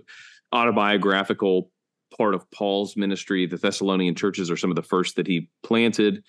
autobiographical 0.52 1.72
part 2.18 2.36
of 2.36 2.50
Paul's 2.52 2.98
ministry. 2.98 3.46
The 3.46 3.56
Thessalonian 3.56 4.16
churches 4.16 4.52
are 4.52 4.58
some 4.58 4.70
of 4.70 4.76
the 4.76 4.84
first 4.84 5.16
that 5.16 5.28
he 5.28 5.50
planted, 5.64 6.26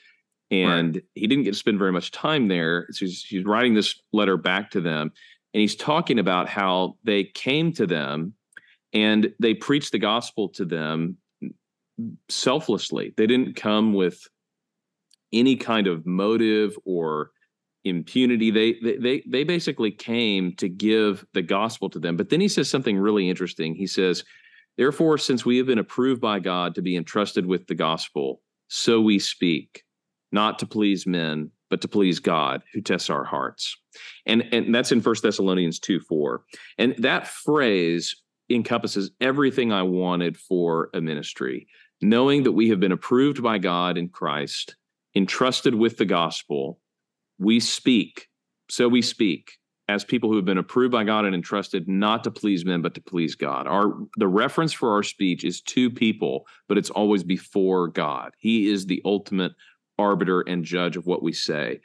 and 0.53 0.95
right. 0.95 1.05
he 1.15 1.27
didn't 1.27 1.43
get 1.43 1.55
to 1.55 1.59
spend 1.59 1.81
very 1.81 1.91
much 1.91 2.13
time 2.13 2.47
there. 2.47 2.87
So 2.93 3.07
he's, 3.07 3.25
he's 3.25 3.45
writing 3.45 3.75
this 3.75 4.01
letter 4.13 4.37
back 4.37 4.71
to 4.73 4.81
them 4.81 5.11
and 5.53 5.61
he's 5.61 5.77
talking 5.77 6.19
about 6.19 6.49
how 6.49 6.97
they 7.05 7.25
came 7.25 7.73
to 7.73 7.87
them 7.87 8.35
and 8.93 9.33
they 9.39 9.55
preached 9.55 9.93
the 9.93 9.99
gospel 9.99 10.49
to 10.51 10.65
them 10.65 11.17
selflessly. 12.29 13.15
They 13.17 13.27
didn't 13.27 13.57
come 13.57 13.93
with 13.93 14.27
any 15.33 15.57
kind 15.57 15.87
of 15.87 16.07
motive 16.07 16.77
or 16.85 17.31
impunity. 17.85 18.51
They 18.51 18.97
they 18.99 19.23
they 19.27 19.45
basically 19.45 19.91
came 19.91 20.55
to 20.57 20.69
give 20.69 21.25
the 21.35 21.43
gospel 21.43 21.89
to 21.91 21.99
them. 21.99 22.17
But 22.17 22.29
then 22.29 22.41
he 22.41 22.49
says 22.49 22.69
something 22.69 22.99
really 22.99 23.29
interesting. 23.29 23.75
He 23.75 23.87
says, 23.87 24.25
"Therefore, 24.77 25.19
since 25.19 25.45
we 25.45 25.57
have 25.59 25.67
been 25.67 25.79
approved 25.79 26.21
by 26.21 26.41
God 26.41 26.75
to 26.75 26.83
be 26.83 26.97
entrusted 26.97 27.47
with 27.47 27.67
the 27.67 27.75
gospel, 27.75 28.43
so 28.69 29.01
we 29.01 29.19
speak, 29.19 29.85
not 30.33 30.59
to 30.61 30.67
please 30.67 31.07
men, 31.07 31.51
but 31.71 31.81
to 31.81 31.89
please 31.89 32.19
God 32.19 32.63
who 32.75 32.83
tests 32.83 33.09
our 33.09 33.25
hearts. 33.25 33.77
And, 34.27 34.43
and 34.53 34.75
that's 34.75 34.93
in 34.93 35.01
First 35.01 35.23
Thessalonians 35.23 35.79
2 35.79 36.01
4. 36.01 36.43
And 36.79 36.95
that 36.99 37.29
phrase 37.29 38.15
encompasses 38.51 39.13
everything 39.21 39.73
I 39.73 39.83
wanted 39.83 40.37
for 40.37 40.91
a 40.93 41.01
ministry. 41.01 41.69
Knowing 42.03 42.43
that 42.43 42.53
we 42.53 42.69
have 42.71 42.81
been 42.81 42.93
approved 42.93 43.43
by 43.43 43.59
God 43.59 43.97
in 43.97 44.09
Christ, 44.09 44.77
entrusted 45.15 45.75
with 45.75 45.99
the 45.99 46.05
gospel, 46.05 46.81
we 47.39 47.61
speak. 47.61 48.27
So 48.69 48.89
we 48.89 49.03
speak 49.03 49.53
as 49.91 50.05
people 50.05 50.31
who 50.31 50.37
have 50.37 50.45
been 50.45 50.59
approved 50.59 50.93
by 50.93 51.03
God 51.03 51.25
and 51.25 51.35
entrusted 51.35 51.89
not 51.89 52.23
to 52.25 52.31
please 52.31 52.65
men 52.65 52.81
but 52.81 52.95
to 52.95 53.01
please 53.01 53.35
God. 53.35 53.67
Our 53.67 53.93
the 54.17 54.29
reference 54.29 54.73
for 54.73 54.93
our 54.93 55.03
speech 55.03 55.45
is 55.45 55.61
to 55.63 55.91
people, 55.91 56.47
but 56.69 56.79
it's 56.79 56.91
always 56.91 57.25
before 57.25 57.89
God. 57.89 58.33
He 58.39 58.71
is 58.71 58.87
the 58.87 59.03
ultimate 59.05 59.53
arbiter 60.01 60.41
and 60.41 60.65
judge 60.65 60.97
of 60.97 61.07
what 61.07 61.23
we 61.23 61.33
say. 61.33 61.81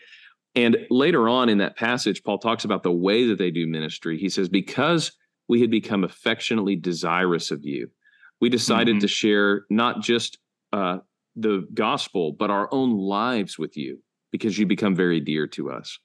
And 0.56 0.78
later 0.90 1.28
on 1.28 1.50
in 1.50 1.58
that 1.58 1.76
passage, 1.76 2.24
Paul 2.24 2.38
talks 2.38 2.64
about 2.64 2.84
the 2.84 2.92
way 2.92 3.28
that 3.28 3.38
they 3.38 3.52
do 3.52 3.68
ministry. 3.68 4.18
He 4.18 4.30
says, 4.30 4.48
Because 4.48 5.12
we 5.50 5.62
had 5.62 5.70
become 5.70 6.04
affectionately 6.04 6.76
desirous 6.76 7.52
of 7.52 7.64
you, 7.64 7.90
we 8.40 8.50
decided 8.50 8.96
mm-hmm. 8.96 9.02
to 9.02 9.08
share 9.08 9.66
not 9.70 10.02
just 10.02 10.38
uh, 10.72 11.00
the 11.36 11.68
gospel, 11.74 12.32
but 12.32 12.50
our 12.50 12.70
own 12.72 12.98
lives 12.98 13.60
with 13.60 13.76
you 13.76 14.00
because 14.32 14.58
you 14.58 14.66
become 14.66 14.96
very 14.96 15.20
dear 15.20 15.48
to 15.48 15.72
us. 15.72 16.00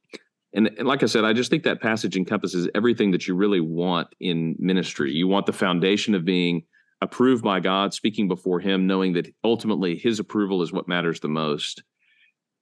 And, 0.52 0.68
and, 0.78 0.86
like 0.86 1.02
I 1.02 1.06
said, 1.06 1.24
I 1.24 1.32
just 1.32 1.50
think 1.50 1.62
that 1.64 1.80
passage 1.80 2.16
encompasses 2.16 2.68
everything 2.74 3.12
that 3.12 3.28
you 3.28 3.34
really 3.34 3.60
want 3.60 4.08
in 4.18 4.56
ministry. 4.58 5.12
You 5.12 5.28
want 5.28 5.46
the 5.46 5.52
foundation 5.52 6.14
of 6.14 6.24
being 6.24 6.62
approved 7.00 7.44
by 7.44 7.60
God, 7.60 7.94
speaking 7.94 8.28
before 8.28 8.60
Him, 8.60 8.86
knowing 8.86 9.12
that 9.14 9.32
ultimately 9.44 9.96
His 9.96 10.18
approval 10.18 10.62
is 10.62 10.72
what 10.72 10.88
matters 10.88 11.20
the 11.20 11.28
most. 11.28 11.82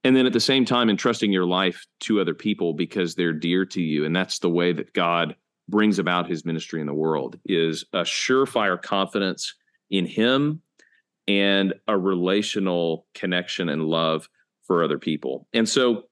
And 0.05 0.15
then 0.15 0.27
at 0.27 0.33
the 0.33 0.41
same 0.41 0.65
time, 0.65 0.89
entrusting 0.89 1.33
your 1.33 1.45
life 1.45 1.85
to 2.01 2.21
other 2.21 2.35
people 2.35 2.73
because 2.73 3.15
they're 3.15 3.33
dear 3.33 3.65
to 3.67 3.83
you. 3.83 4.05
And 4.05 4.15
that's 4.15 4.39
the 4.39 4.51
way 4.51 4.73
that 4.73 4.93
God 4.93 5.35
brings 5.69 5.99
about 5.99 6.29
His 6.29 6.45
ministry 6.45 6.81
in 6.81 6.87
the 6.87 6.95
world 6.95 7.39
is 7.45 7.85
a 7.93 8.01
surefire 8.01 8.81
confidence 8.81 9.55
in 9.91 10.07
Him 10.07 10.63
and 11.27 11.75
a 11.87 11.99
relational 11.99 13.07
connection 13.15 13.69
and 13.69 13.85
love 13.85 14.29
for 14.63 14.83
other 14.83 14.99
people. 14.99 15.47
And 15.53 15.69
so, 15.69 16.05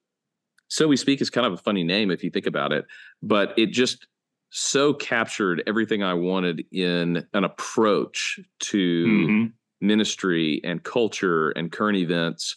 so 0.69 0.89
we 0.89 0.97
speak 0.97 1.21
is 1.21 1.31
kind 1.31 1.47
of 1.47 1.55
a 1.55 1.59
funny 1.59 1.85
name 1.85 2.11
if 2.11 2.25
you 2.25 2.31
think 2.31 2.47
about 2.47 2.73
it, 2.73 2.87
but 3.23 3.55
it 3.57 3.67
just 3.67 4.07
so 4.51 4.93
captured 4.93 5.63
everything 5.67 6.03
I 6.03 6.15
wanted 6.15 6.65
in 6.73 7.27
an 7.35 7.45
approach 7.45 8.39
to 8.61 9.07
mm-hmm. 9.07 9.87
ministry 9.87 10.61
and 10.65 10.83
culture 10.83 11.51
and 11.51 11.71
current 11.73 11.99
events 11.99 12.57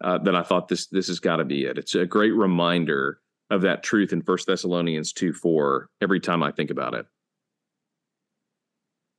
uh, 0.00 0.18
that 0.18 0.34
I 0.34 0.42
thought 0.42 0.68
this 0.68 0.86
this 0.86 1.08
has 1.08 1.20
got 1.20 1.36
to 1.36 1.44
be 1.44 1.64
it. 1.64 1.78
It's 1.78 1.94
a 1.94 2.06
great 2.06 2.34
reminder 2.34 3.20
of 3.50 3.62
that 3.62 3.82
truth 3.82 4.12
in 4.12 4.22
First 4.22 4.46
Thessalonians 4.46 5.12
two 5.12 5.32
four 5.32 5.90
every 6.00 6.20
time 6.20 6.42
I 6.42 6.52
think 6.52 6.70
about 6.70 6.94
it. 6.94 7.06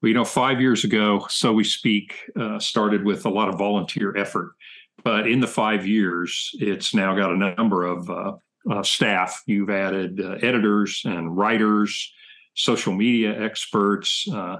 Well, 0.02 0.08
you 0.08 0.15
know, 0.15 0.26
five 0.26 0.62
years 0.62 0.86
ago, 0.86 1.26
so 1.30 1.52
we 1.52 1.65
speak, 1.65 2.15
uh, 2.39 2.58
started 2.60 3.04
with 3.04 3.26
a 3.26 3.30
lot 3.30 3.50
of 3.50 3.58
volunteer 3.58 4.15
effort, 4.15 4.54
but 5.04 5.28
in 5.28 5.42
the 5.42 5.48
five 5.48 5.86
years, 5.86 6.52
it's 6.54 6.94
now 6.94 7.13
got 7.15 7.32
a 7.32 7.56
number 7.56 7.84
of 7.86 8.10
uh, 8.10 8.34
uh, 8.72 8.84
staff. 8.84 9.44
You've 9.46 9.70
added 9.70 10.22
uh, 10.22 10.38
editors 10.42 11.02
and 11.04 11.36
writers, 11.36 12.13
social 12.54 12.94
media 12.94 13.38
experts. 13.42 14.26
Uh, 14.32 14.58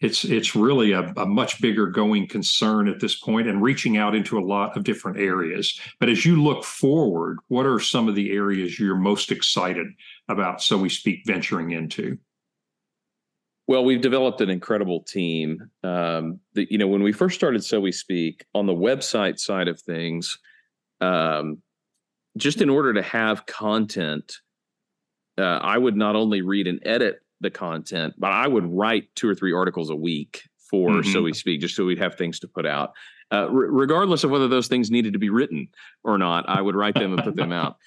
it's 0.00 0.24
it's 0.24 0.56
really 0.56 0.92
a, 0.92 1.12
a, 1.16 1.26
much 1.26 1.60
bigger 1.60 1.86
going 1.86 2.26
concern 2.26 2.88
at 2.88 3.00
this 3.00 3.16
point, 3.16 3.46
and 3.48 3.62
reaching 3.62 3.98
out 3.98 4.14
into 4.14 4.38
a 4.38 4.44
lot 4.44 4.76
of 4.76 4.84
different 4.84 5.18
areas. 5.18 5.78
But 5.98 6.08
as 6.08 6.24
you 6.24 6.42
look 6.42 6.64
forward, 6.64 7.38
what 7.48 7.66
are 7.66 7.78
some 7.78 8.08
of 8.08 8.14
the 8.14 8.32
areas 8.32 8.80
you're 8.80 8.96
most 8.96 9.30
excited 9.30 9.88
about? 10.28 10.62
So 10.62 10.78
we 10.78 10.88
speak 10.88 11.22
venturing 11.26 11.72
into. 11.72 12.18
Well, 13.66 13.84
we've 13.84 14.00
developed 14.00 14.40
an 14.40 14.50
incredible 14.50 15.02
team. 15.02 15.70
Um, 15.84 16.40
that 16.54 16.72
you 16.72 16.78
know, 16.78 16.88
when 16.88 17.02
we 17.02 17.12
first 17.12 17.36
started, 17.36 17.62
so 17.62 17.78
we 17.78 17.92
speak 17.92 18.44
on 18.54 18.66
the 18.66 18.74
website 18.74 19.38
side 19.38 19.68
of 19.68 19.80
things, 19.80 20.38
um, 21.02 21.58
just 22.38 22.62
in 22.62 22.70
order 22.70 22.94
to 22.94 23.02
have 23.02 23.44
content, 23.44 24.32
uh, 25.36 25.42
I 25.62 25.76
would 25.76 25.96
not 25.96 26.16
only 26.16 26.40
read 26.40 26.66
and 26.66 26.80
edit 26.86 27.20
the 27.40 27.50
content, 27.50 28.14
but 28.18 28.32
I 28.32 28.46
would 28.46 28.66
write 28.66 29.14
two 29.14 29.28
or 29.28 29.34
three 29.34 29.52
articles 29.52 29.90
a 29.90 29.96
week 29.96 30.42
for 30.70 30.90
mm-hmm. 30.90 31.10
so 31.12 31.22
we 31.22 31.32
speak, 31.32 31.60
just 31.60 31.74
so 31.74 31.84
we'd 31.84 31.98
have 31.98 32.16
things 32.16 32.38
to 32.40 32.48
put 32.48 32.66
out. 32.66 32.92
Uh, 33.32 33.48
regardless 33.50 34.24
of 34.24 34.30
whether 34.30 34.48
those 34.48 34.66
things 34.66 34.90
needed 34.90 35.12
to 35.12 35.18
be 35.18 35.30
written 35.30 35.68
or 36.02 36.18
not, 36.18 36.48
I 36.48 36.60
would 36.60 36.74
write 36.74 36.94
them 36.94 37.12
and 37.12 37.22
put 37.22 37.36
them 37.36 37.52
out. 37.52 37.76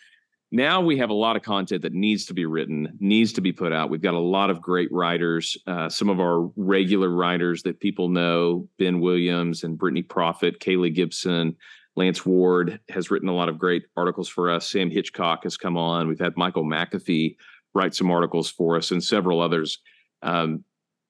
Now 0.56 0.82
we 0.82 1.00
have 1.00 1.10
a 1.10 1.16
lot 1.16 1.36
of 1.36 1.42
content 1.42 1.82
that 1.82 1.94
needs 1.94 2.28
to 2.28 2.36
be 2.36 2.46
written, 2.46 2.96
needs 3.00 3.34
to 3.34 3.42
be 3.42 3.52
put 3.52 3.74
out. 3.74 3.90
We've 3.90 4.04
got 4.04 4.14
a 4.14 4.20
lot 4.20 4.52
of 4.52 4.62
great 4.62 4.92
writers. 4.92 5.58
Uh, 5.66 5.90
some 5.90 6.10
of 6.10 6.20
our 6.20 6.42
regular 6.56 7.10
writers 7.10 7.64
that 7.64 7.80
people 7.80 8.08
know, 8.08 8.70
Ben 8.78 9.00
Williams 9.00 9.64
and 9.64 9.80
Brittany 9.80 10.04
Prophet, 10.04 10.60
Kaylee 10.60 10.94
Gibson, 10.94 11.56
Lance 11.96 12.24
Ward 12.24 12.80
has 12.90 13.10
written 13.10 13.30
a 13.30 13.34
lot 13.34 13.50
of 13.50 13.58
great 13.58 13.86
articles 13.98 14.30
for 14.30 14.52
us. 14.52 14.70
Sam 14.70 14.92
Hitchcock 14.92 15.42
has 15.42 15.58
come 15.58 15.76
on. 15.76 16.08
We've 16.08 16.20
had 16.20 16.38
Michael 16.38 16.66
McAfee 16.66 17.36
write 17.74 17.96
some 17.96 18.12
articles 18.12 18.50
for 18.50 18.78
us 18.78 18.92
and 18.92 19.04
several 19.04 19.42
others. 19.42 19.80
Um, 20.22 20.64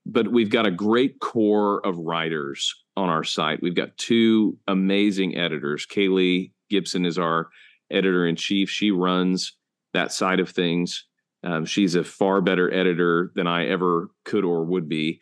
but 0.05 0.31
we've 0.31 0.49
got 0.49 0.65
a 0.65 0.71
great 0.71 1.19
core 1.19 1.85
of 1.85 1.97
writers 1.97 2.73
on 2.97 3.09
our 3.09 3.23
site. 3.23 3.61
We've 3.61 3.75
got 3.75 3.97
two 3.97 4.57
amazing 4.67 5.37
editors. 5.37 5.85
Kaylee 5.85 6.51
Gibson 6.69 7.05
is 7.05 7.17
our 7.17 7.49
editor 7.91 8.27
in 8.27 8.35
chief. 8.35 8.69
She 8.69 8.91
runs 8.91 9.53
that 9.93 10.11
side 10.11 10.39
of 10.39 10.49
things. 10.49 11.05
Um, 11.43 11.65
she's 11.65 11.95
a 11.95 12.03
far 12.03 12.41
better 12.41 12.73
editor 12.73 13.31
than 13.35 13.47
I 13.47 13.67
ever 13.67 14.09
could 14.25 14.45
or 14.45 14.63
would 14.65 14.89
be. 14.89 15.19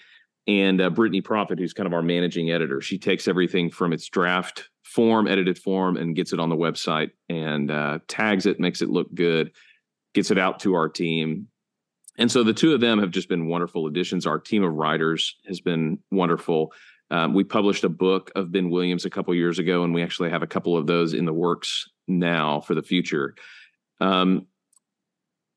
And 0.48 0.82
uh, 0.82 0.90
Brittany 0.90 1.22
Prophet, 1.22 1.60
who's 1.60 1.74
kind 1.74 1.88
of 1.88 1.94
our 1.94 2.02
managing 2.02 2.52
editor, 2.52 2.82
she 2.82 2.98
takes 2.98 3.28
everything 3.28 3.70
from 3.70 3.94
its 3.94 4.08
draft 4.10 4.70
form, 4.84 5.28
edited 5.28 5.58
form, 5.58 5.98
and 5.98 6.16
gets 6.16 6.34
it 6.34 6.40
on 6.40 6.50
the 6.50 6.56
website 6.56 7.12
and 7.30 7.72
uh, 7.72 8.00
tags 8.08 8.46
it, 8.46 8.60
makes 8.60 8.82
it 8.82 8.90
look 8.90 9.14
good, 9.14 9.52
gets 10.14 10.32
it 10.32 10.38
out 10.38 10.60
to 10.62 10.74
our 10.76 10.90
team. 10.90 11.48
And 12.18 12.32
so 12.32 12.44
the 12.44 12.54
two 12.54 12.74
of 12.74 12.82
them 12.82 13.00
have 13.00 13.12
just 13.12 13.30
been 13.30 13.48
wonderful 13.48 13.88
additions. 13.88 14.26
Our 14.26 14.40
team 14.40 14.64
of 14.64 14.74
writers 14.74 15.36
has 15.48 15.62
been 15.62 16.00
wonderful. 16.12 16.74
Um, 17.10 17.34
we 17.34 17.44
published 17.44 17.84
a 17.84 17.90
book 17.90 18.32
of 18.36 18.52
Ben 18.52 18.70
Williams 18.70 19.06
a 19.06 19.10
couple 19.10 19.34
years 19.36 19.60
ago, 19.60 19.84
and 19.84 19.94
we 19.94 20.02
actually 20.02 20.30
have 20.30 20.44
a 20.44 20.48
couple 20.48 20.78
of 20.78 20.88
those 20.88 21.14
in 21.14 21.26
the 21.26 21.34
works 21.34 21.90
now 22.08 22.62
for 22.62 22.76
the 22.76 22.82
future. 22.82 23.36
Um, 24.00 24.48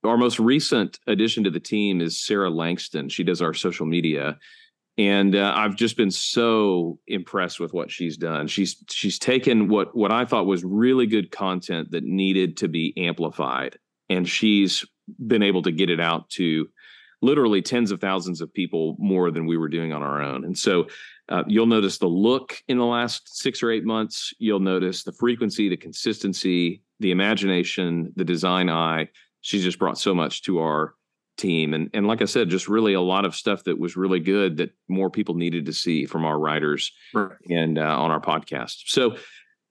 our 0.05 0.19
most 0.19 0.39
recent 0.39 0.99
addition 1.07 1.45
to 1.45 1.51
the 1.51 1.61
team 1.61 2.01
is 2.01 2.19
Sarah 2.19 2.51
Langston. 2.51 3.09
She 3.09 3.25
does 3.25 3.41
our 3.41 3.55
social 3.55 3.87
media, 3.87 4.39
and 4.99 5.35
uh, 5.35 5.53
I've 5.57 5.77
just 5.77 5.97
been 5.97 6.11
so 6.11 6.99
impressed 7.07 7.59
with 7.59 7.73
what 7.73 7.91
she's 7.91 8.17
done. 8.17 8.47
She's 8.47 8.77
she's 8.91 9.19
taken 9.19 9.69
what 9.69 9.97
what 9.97 10.13
I 10.13 10.25
thought 10.25 10.47
was 10.47 10.65
really 10.65 11.07
good 11.07 11.31
content 11.31 11.91
that 11.93 12.05
needed 12.05 12.57
to 12.59 12.69
be 12.69 12.93
amplified, 12.97 13.79
and 14.09 14.29
she's 14.29 14.85
been 15.27 15.43
able 15.43 15.63
to 15.63 15.73
get 15.73 15.91
it 15.91 16.01
out 16.01 16.29
to 16.31 16.69
literally 17.23 17.63
tens 17.63 17.91
of 17.91 18.01
thousands 18.01 18.41
of 18.41 18.53
people 18.53 18.97
more 18.99 19.31
than 19.31 19.47
we 19.47 19.57
were 19.57 19.69
doing 19.69 19.93
on 19.93 20.03
our 20.03 20.23
own. 20.23 20.45
And 20.45 20.57
so 20.57 20.87
uh, 21.31 21.43
you'll 21.47 21.67
notice 21.67 21.99
the 21.99 22.07
look 22.07 22.63
in 22.69 22.77
the 22.77 22.85
last 22.85 23.37
six 23.39 23.63
or 23.63 23.71
eight 23.71 23.85
months. 23.85 24.35
You'll 24.39 24.61
notice 24.61 25.05
the 25.05 25.13
frequency, 25.13 25.69
the 25.69 25.77
consistency, 25.77 26.83
the 27.01 27.11
imagination, 27.11 28.13
the 28.17 28.25
design 28.25 28.69
eye. 28.69 29.09
She's 29.41 29.65
just 29.65 29.79
brought 29.79 29.99
so 29.99 30.15
much 30.15 30.43
to 30.43 30.59
our 30.59 30.95
team. 31.37 31.75
And, 31.75 31.91
and 31.95 32.07
like 32.07 32.23
I 32.23 32.27
said, 32.27 32.51
just 32.51 32.69
really 32.69 32.93
a 32.93 33.01
lot 33.01 33.25
of 33.25 33.35
stuff 33.35 33.65
that 33.65 33.79
was 33.79 33.97
really 33.97 34.21
good 34.21 34.59
that 34.59 34.71
more 34.89 35.11
people 35.11 35.35
needed 35.35 35.67
to 35.67 35.73
see 35.73 36.05
from 36.07 36.25
our 36.25 36.39
writers 36.39 36.93
right. 37.15 37.33
and 37.49 37.79
uh, 37.79 37.83
on 37.83 38.11
our 38.11 38.21
podcast. 38.21 38.83
So 38.87 39.17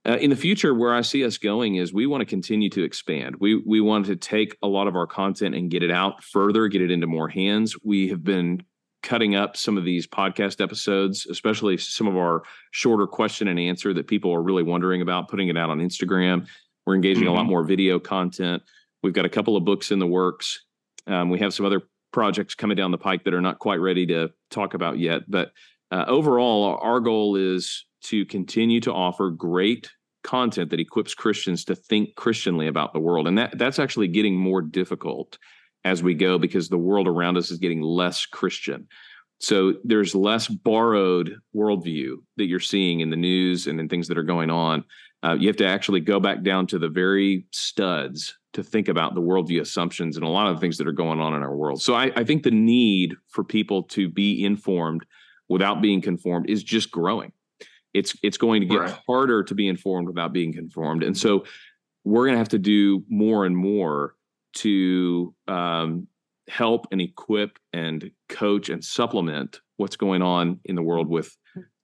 uh, 0.06 0.18
in 0.18 0.30
the 0.30 0.36
future, 0.36 0.74
where 0.74 0.94
I 0.94 1.02
see 1.02 1.24
us 1.24 1.38
going 1.38 1.76
is 1.76 1.94
we 1.94 2.06
want 2.06 2.22
to 2.22 2.26
continue 2.26 2.70
to 2.72 2.84
expand. 2.84 3.38
We 3.40 3.56
we 3.66 3.80
want 3.80 4.06
to 4.08 4.16
take 4.16 4.58
a 4.62 4.68
lot 4.68 4.88
of 4.88 4.96
our 4.96 5.08
content 5.08 5.56
and 5.56 5.72
get 5.72 5.84
it 5.84 5.92
out 5.92 6.24
further, 6.24 6.68
get 6.68 6.82
it 6.82 6.92
into 6.92 7.08
more 7.08 7.30
hands. 7.30 7.76
We 7.84 8.10
have 8.10 8.24
been 8.24 8.64
cutting 9.02 9.36
up 9.36 9.56
some 9.56 9.78
of 9.78 9.84
these 9.84 10.08
podcast 10.08 10.62
episodes, 10.62 11.28
especially 11.30 11.78
some 11.78 12.08
of 12.08 12.16
our 12.16 12.44
shorter 12.72 13.06
question 13.06 13.48
and 13.48 13.60
answer 13.60 13.94
that 13.94 14.08
people 14.08 14.34
are 14.34 14.42
really 14.42 14.64
wondering 14.64 15.02
about, 15.02 15.28
putting 15.28 15.50
it 15.50 15.58
out 15.58 15.70
on 15.70 15.80
Instagram. 15.80 16.48
We're 16.86 16.96
engaging 16.96 17.24
mm-hmm. 17.24 17.32
a 17.32 17.34
lot 17.34 17.42
mm-hmm. 17.42 17.50
more 17.50 17.64
video 17.64 18.00
content. 18.00 18.64
We've 19.04 19.14
got 19.14 19.26
a 19.26 19.30
couple 19.30 19.56
of 19.56 19.66
books 19.66 19.92
in 19.92 20.00
the 20.00 20.08
works. 20.08 20.64
Um, 21.06 21.30
we 21.30 21.40
have 21.40 21.54
some 21.54 21.66
other 21.66 21.82
projects 22.12 22.56
coming 22.56 22.78
down 22.78 22.92
the 22.92 22.98
pike 22.98 23.26
that 23.26 23.34
are 23.34 23.42
not 23.42 23.60
quite 23.60 23.82
ready 23.82 24.06
to 24.08 24.32
talk 24.50 24.74
about 24.74 24.98
yet. 25.00 25.30
But 25.30 25.52
uh, 25.92 26.06
overall, 26.08 26.80
our 26.82 27.02
goal 27.02 27.36
is 27.36 27.86
to 28.04 28.26
continue 28.26 28.80
to 28.82 28.94
offer 28.94 29.30
great 29.30 29.92
content 30.24 30.70
that 30.70 30.80
equips 30.80 31.14
Christians 31.14 31.66
to 31.66 31.76
think 31.76 32.16
Christianly 32.16 32.68
about 32.68 32.94
the 32.94 33.00
world. 33.00 33.28
And 33.28 33.38
that 33.38 33.58
that's 33.58 33.80
actually 33.80 34.08
getting 34.08 34.38
more 34.38 34.62
difficult 34.62 35.38
as 35.84 36.02
we 36.02 36.14
go 36.14 36.38
because 36.38 36.70
the 36.70 36.78
world 36.78 37.08
around 37.08 37.38
us 37.38 37.52
is 37.52 37.60
getting 37.60 37.82
less 37.82 38.26
Christian. 38.26 38.88
So 39.40 39.74
there's 39.84 40.16
less 40.16 40.48
borrowed 40.48 41.36
worldview 41.54 42.16
that 42.38 42.46
you're 42.46 42.62
seeing 42.62 43.02
in 43.02 43.10
the 43.10 43.18
news 43.18 43.68
and 43.68 43.80
in 43.80 43.90
things 43.90 44.08
that 44.08 44.18
are 44.18 44.24
going 44.24 44.50
on. 44.50 44.86
Uh, 45.22 45.34
you 45.34 45.48
have 45.48 45.58
to 45.58 45.68
actually 45.68 46.00
go 46.00 46.20
back 46.20 46.44
down 46.44 46.68
to 46.68 46.80
the 46.80 46.88
very 46.88 47.46
studs 47.52 48.38
to 48.54 48.64
think 48.64 48.88
about 48.88 49.16
the 49.16 49.22
worldview 49.22 49.60
assumptions 49.60 50.16
and 50.16 50.26
a 50.26 50.30
lot 50.30 50.48
of 50.48 50.56
the 50.56 50.62
things 50.62 50.78
that 50.78 50.88
are 50.88 50.94
going 50.94 51.20
on 51.20 51.34
in 51.34 51.44
our 51.44 51.56
world. 51.56 51.82
So 51.82 51.94
I, 51.94 52.12
I 52.16 52.24
think 52.24 52.44
the 52.44 52.52
need 52.52 53.16
for 53.28 53.44
people 53.44 53.84
to 53.84 54.08
be 54.08 54.46
informed 54.46 55.06
without 55.50 55.82
being 55.82 56.02
conformed 56.02 56.50
is 56.50 56.64
just 56.64 56.92
growing 56.92 57.34
it's 57.94 58.16
it's 58.24 58.38
going 58.38 58.62
to 58.62 58.68
get 58.68 58.80
right. 58.80 58.96
harder 59.08 59.44
to 59.44 59.56
be 59.56 59.68
informed 59.68 60.08
without 60.08 60.34
being 60.34 60.54
conformed 60.54 61.04
and 61.04 61.18
so 61.18 61.46
we're 62.04 62.26
going 62.26 62.34
to 62.34 62.40
have 62.40 62.50
to 62.50 62.60
do 62.60 63.04
more 63.08 63.46
and 63.46 63.56
more 63.56 64.16
to 64.54 65.34
um, 65.48 66.06
help 66.50 66.86
and 66.92 67.00
equip 67.00 67.58
and 67.72 68.12
coach 68.28 68.70
and 68.70 68.84
supplement 68.84 69.62
what's 69.78 69.96
going 69.96 70.22
on 70.22 70.60
in 70.66 70.76
the 70.76 70.84
world 70.84 71.08
with 71.08 71.36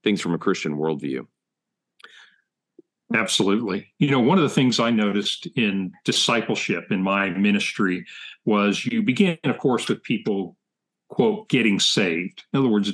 things 0.03 0.21
from 0.21 0.33
a 0.33 0.37
christian 0.37 0.75
worldview 0.75 1.25
Absolutely. 3.13 3.87
You 3.97 4.11
know, 4.11 4.19
one 4.19 4.37
of 4.37 4.43
the 4.43 4.49
things 4.49 4.79
I 4.79 4.91
noticed 4.91 5.47
in 5.55 5.91
discipleship 6.05 6.91
in 6.91 7.01
my 7.01 7.29
ministry 7.31 8.05
was 8.45 8.85
you 8.85 9.01
begin, 9.01 9.37
of 9.45 9.57
course, 9.57 9.87
with 9.89 10.03
people, 10.03 10.55
quote, 11.09 11.49
getting 11.49 11.79
saved. 11.79 12.43
In 12.53 12.59
other 12.59 12.69
words, 12.69 12.91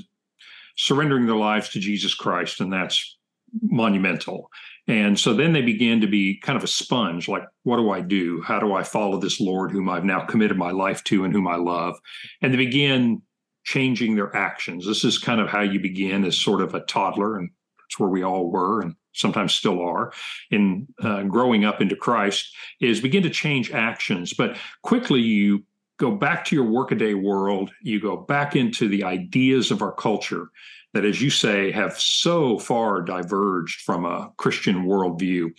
surrendering 0.76 1.26
their 1.26 1.36
lives 1.36 1.70
to 1.70 1.80
Jesus 1.80 2.14
Christ, 2.14 2.62
and 2.62 2.72
that's 2.72 3.18
monumental. 3.62 4.52
And 4.88 5.20
so 5.20 5.34
then 5.34 5.54
they 5.54 5.62
began 5.62 6.02
to 6.02 6.08
be 6.08 6.38
kind 6.38 6.58
of 6.58 6.64
a 6.64 6.68
sponge 6.68 7.28
like, 7.28 7.44
what 7.64 7.78
do 7.78 7.90
I 7.90 8.02
do? 8.02 8.42
How 8.42 8.60
do 8.60 8.74
I 8.74 8.84
follow 8.84 9.20
this 9.20 9.40
Lord 9.42 9.72
whom 9.72 9.90
I've 9.90 10.06
now 10.06 10.26
committed 10.26 10.58
my 10.58 10.72
life 10.72 11.04
to 11.06 11.24
and 11.24 11.34
whom 11.34 11.48
I 11.48 11.56
love? 11.56 12.00
And 12.42 12.54
they 12.54 12.58
begin 12.58 13.22
changing 13.64 14.16
their 14.16 14.36
actions. 14.36 14.86
This 14.86 15.04
is 15.04 15.18
kind 15.18 15.42
of 15.42 15.50
how 15.50 15.62
you 15.62 15.80
begin 15.80 16.24
as 16.24 16.38
sort 16.38 16.62
of 16.62 16.76
a 16.76 16.82
toddler, 16.82 17.38
and 17.38 17.50
it's 17.88 18.00
where 18.00 18.10
we 18.10 18.24
all 18.24 18.52
were 18.52 18.82
and 18.82 18.96
sometimes 19.14 19.56
still 19.56 19.82
are 19.82 20.12
in 20.52 20.88
uh, 21.02 21.24
growing 21.24 21.66
up 21.66 21.82
into 21.82 21.96
Christ, 21.96 22.54
is 22.82 23.00
begin 23.00 23.24
to 23.24 23.30
change 23.30 23.72
actions. 23.72 24.34
But 24.34 24.58
quickly 24.84 25.22
you 25.22 25.64
go 25.97 26.12
back 26.12 26.45
to 26.45 26.55
your 26.55 26.65
workaday 26.65 27.13
world, 27.13 27.71
you 27.81 27.99
go 27.99 28.17
back 28.17 28.55
into 28.55 28.88
the 28.88 29.03
ideas 29.03 29.71
of 29.71 29.81
our 29.81 29.93
culture 29.93 30.49
that, 30.93 31.05
as 31.05 31.21
you 31.21 31.29
say, 31.29 31.71
have 31.71 31.99
so 31.99 32.58
far 32.58 33.01
diverged 33.01 33.81
from 33.81 34.05
a 34.05 34.31
Christian 34.38 34.86
worldview 34.86 35.51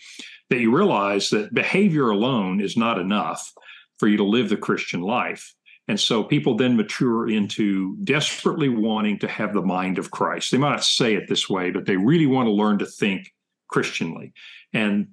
that 0.49 0.59
you 0.59 0.75
realize 0.75 1.29
that 1.29 1.53
behavior 1.53 2.09
alone 2.09 2.59
is 2.59 2.77
not 2.77 2.99
enough 2.99 3.53
for 3.99 4.07
you 4.07 4.17
to 4.17 4.23
live 4.23 4.49
the 4.49 4.57
Christian 4.57 5.01
life. 5.01 5.53
And 5.87 5.99
so 5.99 6.23
people 6.23 6.55
then 6.55 6.75
mature 6.75 7.29
into 7.29 7.95
desperately 8.03 8.67
wanting 8.67 9.19
to 9.19 9.27
have 9.27 9.53
the 9.53 9.61
mind 9.61 9.97
of 9.97 10.11
Christ. 10.11 10.51
They 10.51 10.57
might 10.57 10.71
not 10.71 10.83
say 10.83 11.15
it 11.15 11.29
this 11.29 11.49
way, 11.49 11.71
but 11.71 11.85
they 11.85 11.97
really 11.97 12.25
want 12.25 12.47
to 12.47 12.51
learn 12.51 12.79
to 12.79 12.85
think 12.85 13.31
Christianly. 13.69 14.33
And 14.73 15.09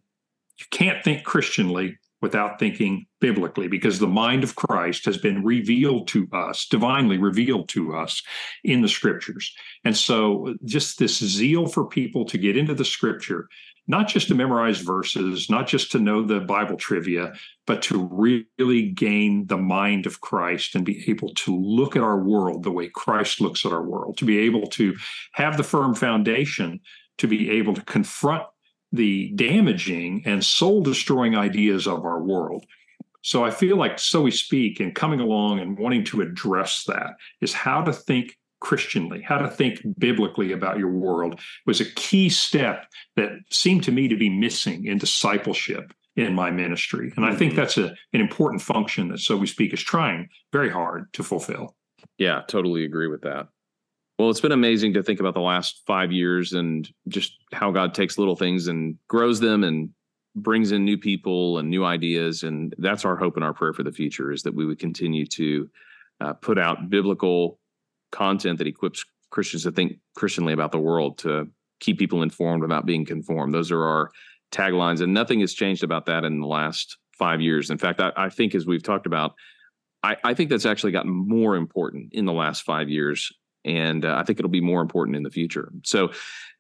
you 0.58 0.66
can't 0.70 1.04
think 1.04 1.24
Christianly 1.24 1.98
without 2.24 2.58
thinking 2.58 3.04
biblically 3.20 3.68
because 3.68 3.98
the 3.98 4.06
mind 4.06 4.42
of 4.42 4.54
Christ 4.54 5.04
has 5.04 5.18
been 5.18 5.44
revealed 5.44 6.08
to 6.08 6.26
us, 6.32 6.66
divinely 6.66 7.18
revealed 7.18 7.68
to 7.68 7.94
us 7.94 8.22
in 8.64 8.80
the 8.80 8.88
scriptures. 8.88 9.54
And 9.84 9.94
so, 9.94 10.54
just 10.64 10.98
this 10.98 11.18
zeal 11.18 11.66
for 11.66 11.87
people 11.87 12.24
to 12.24 12.38
get 12.38 12.56
into 12.56 12.72
the 12.72 12.84
scripture, 12.84 13.46
not 13.87 14.08
just 14.08 14.28
to 14.28 14.34
memorize 14.34 14.80
verses, 14.80 15.50
not 15.50 15.66
just 15.66 15.92
to 15.92 15.98
know 15.98 16.22
the 16.22 16.40
Bible 16.40 16.78
trivia, 16.78 17.34
but 17.66 17.82
to 17.82 18.08
really 18.56 18.88
gain 18.88 19.46
the 19.46 19.58
mind 19.58 20.06
of 20.06 20.22
Christ 20.22 20.74
and 20.74 20.82
be 20.82 21.04
able 21.10 21.34
to 21.34 21.54
look 21.54 21.94
at 21.94 22.02
our 22.02 22.18
world 22.18 22.62
the 22.62 22.72
way 22.72 22.88
Christ 22.88 23.42
looks 23.42 23.66
at 23.66 23.72
our 23.72 23.82
world, 23.82 24.16
to 24.16 24.24
be 24.24 24.38
able 24.38 24.66
to 24.68 24.96
have 25.32 25.58
the 25.58 25.62
firm 25.62 25.94
foundation 25.94 26.80
to 27.18 27.28
be 27.28 27.50
able 27.50 27.74
to 27.74 27.82
confront 27.82 28.44
the 28.94 29.33
damaging 29.35 30.22
and 30.24 30.44
soul 30.44 30.83
destroying 30.83 31.37
ideas 31.37 31.87
of 31.87 32.04
our 32.04 32.20
world. 32.20 32.64
So 33.22 33.44
I 33.44 33.50
feel 33.50 33.76
like 33.76 33.98
So 33.98 34.22
We 34.22 34.30
Speak 34.30 34.80
and 34.80 34.94
coming 34.94 35.18
along 35.18 35.59
and 35.59 35.78
wanting 35.78 36.04
to 36.04 36.20
address 36.20 36.85
that 36.85 37.16
is 37.40 37.52
how 37.52 37.83
to 37.83 37.92
think 37.92 38.38
Christianly, 38.61 39.20
how 39.20 39.38
to 39.38 39.48
think 39.48 39.80
biblically 39.98 40.52
about 40.52 40.78
your 40.78 40.90
world 40.90 41.40
was 41.66 41.80
a 41.80 41.92
key 41.92 42.28
step 42.28 42.87
that 43.16 43.30
seemed 43.50 43.83
to 43.85 43.92
me 43.92 44.09
to 44.09 44.16
be 44.16 44.30
missing 44.30 44.87
in 44.87 44.98
discipleship 44.98 45.92
in 46.16 46.35
my 46.35 46.50
ministry. 46.50 47.12
And 47.16 47.26
I 47.26 47.35
think 47.35 47.52
mm-hmm. 47.52 47.61
that's 47.61 47.76
a, 47.78 47.94
an 48.12 48.20
important 48.20 48.62
function 48.62 49.09
that 49.09 49.18
So 49.18 49.37
We 49.37 49.46
Speak 49.46 49.74
is 49.74 49.83
trying 49.83 50.28
very 50.52 50.70
hard 50.70 51.12
to 51.14 51.22
fulfill. 51.22 51.74
Yeah, 52.18 52.42
totally 52.46 52.85
agree 52.85 53.09
with 53.09 53.22
that. 53.22 53.48
Well, 54.18 54.31
it's 54.31 54.40
been 54.40 54.53
amazing 54.53 54.94
to 54.94 55.03
think 55.03 55.18
about 55.18 55.35
the 55.35 55.40
last 55.40 55.83
five 55.87 56.12
years 56.12 56.53
and 56.53 56.88
just 57.09 57.37
how 57.53 57.72
God 57.72 57.94
takes 57.94 58.16
little 58.16 58.37
things 58.37 58.68
and 58.68 58.96
grows 59.09 59.40
them 59.40 59.64
and 59.64 59.90
brings 60.37 60.72
in 60.72 60.85
new 60.85 60.98
people 60.98 61.59
and 61.59 61.68
new 61.68 61.85
ideas. 61.85 62.44
And 62.44 62.74
that's 62.79 63.05
our 63.05 63.16
hope 63.16 63.35
and 63.37 63.44
our 63.44 63.53
prayer 63.53 63.72
for 63.72 63.83
the 63.83 63.92
future 63.92 64.31
is 64.31 64.42
that 64.44 64.55
we 64.55 64.66
would 64.66 64.79
continue 64.79 65.27
to 65.27 65.68
uh, 66.20 66.33
put 66.35 66.59
out 66.59 66.90
biblical 66.90 67.59
content 68.12 68.59
that 68.59 68.68
equips 68.68 69.05
Christians 69.31 69.64
to 69.64 69.72
think 69.72 69.98
Christianly 70.16 70.53
about 70.53 70.70
the 70.70 70.79
world, 70.79 71.18
to 71.18 71.48
keep 71.81 71.98
people 71.98 72.22
informed 72.22 72.62
without 72.62 72.87
being 72.87 73.05
conformed. 73.05 73.53
Those 73.53 73.72
are 73.72 73.83
our 73.83 74.11
taglines, 74.53 75.00
and 75.00 75.12
nothing 75.12 75.40
has 75.40 75.55
changed 75.55 75.83
about 75.83 76.07
that 76.07 76.24
in 76.24 76.40
the 76.40 76.46
last 76.46 76.98
five 77.18 77.40
years. 77.40 77.70
In 77.70 77.79
fact, 77.79 78.00
I, 78.00 78.12
I 78.16 78.29
think 78.29 78.55
as 78.55 78.64
we've 78.64 78.83
talked 78.83 79.07
about, 79.07 79.35
I, 80.05 80.16
I, 80.22 80.35
think 80.35 80.50
that's 80.50 80.66
actually 80.66 80.92
gotten 80.92 81.11
more 81.11 81.57
important 81.57 82.12
in 82.12 82.27
the 82.27 82.33
last 82.33 82.62
five 82.62 82.88
years 82.88 83.33
and 83.64 84.05
uh, 84.05 84.16
I 84.16 84.22
think 84.24 84.38
it'll 84.38 84.50
be 84.50 84.61
more 84.61 84.83
important 84.83 85.16
in 85.16 85.22
the 85.22 85.31
future. 85.31 85.72
So, 85.85 86.12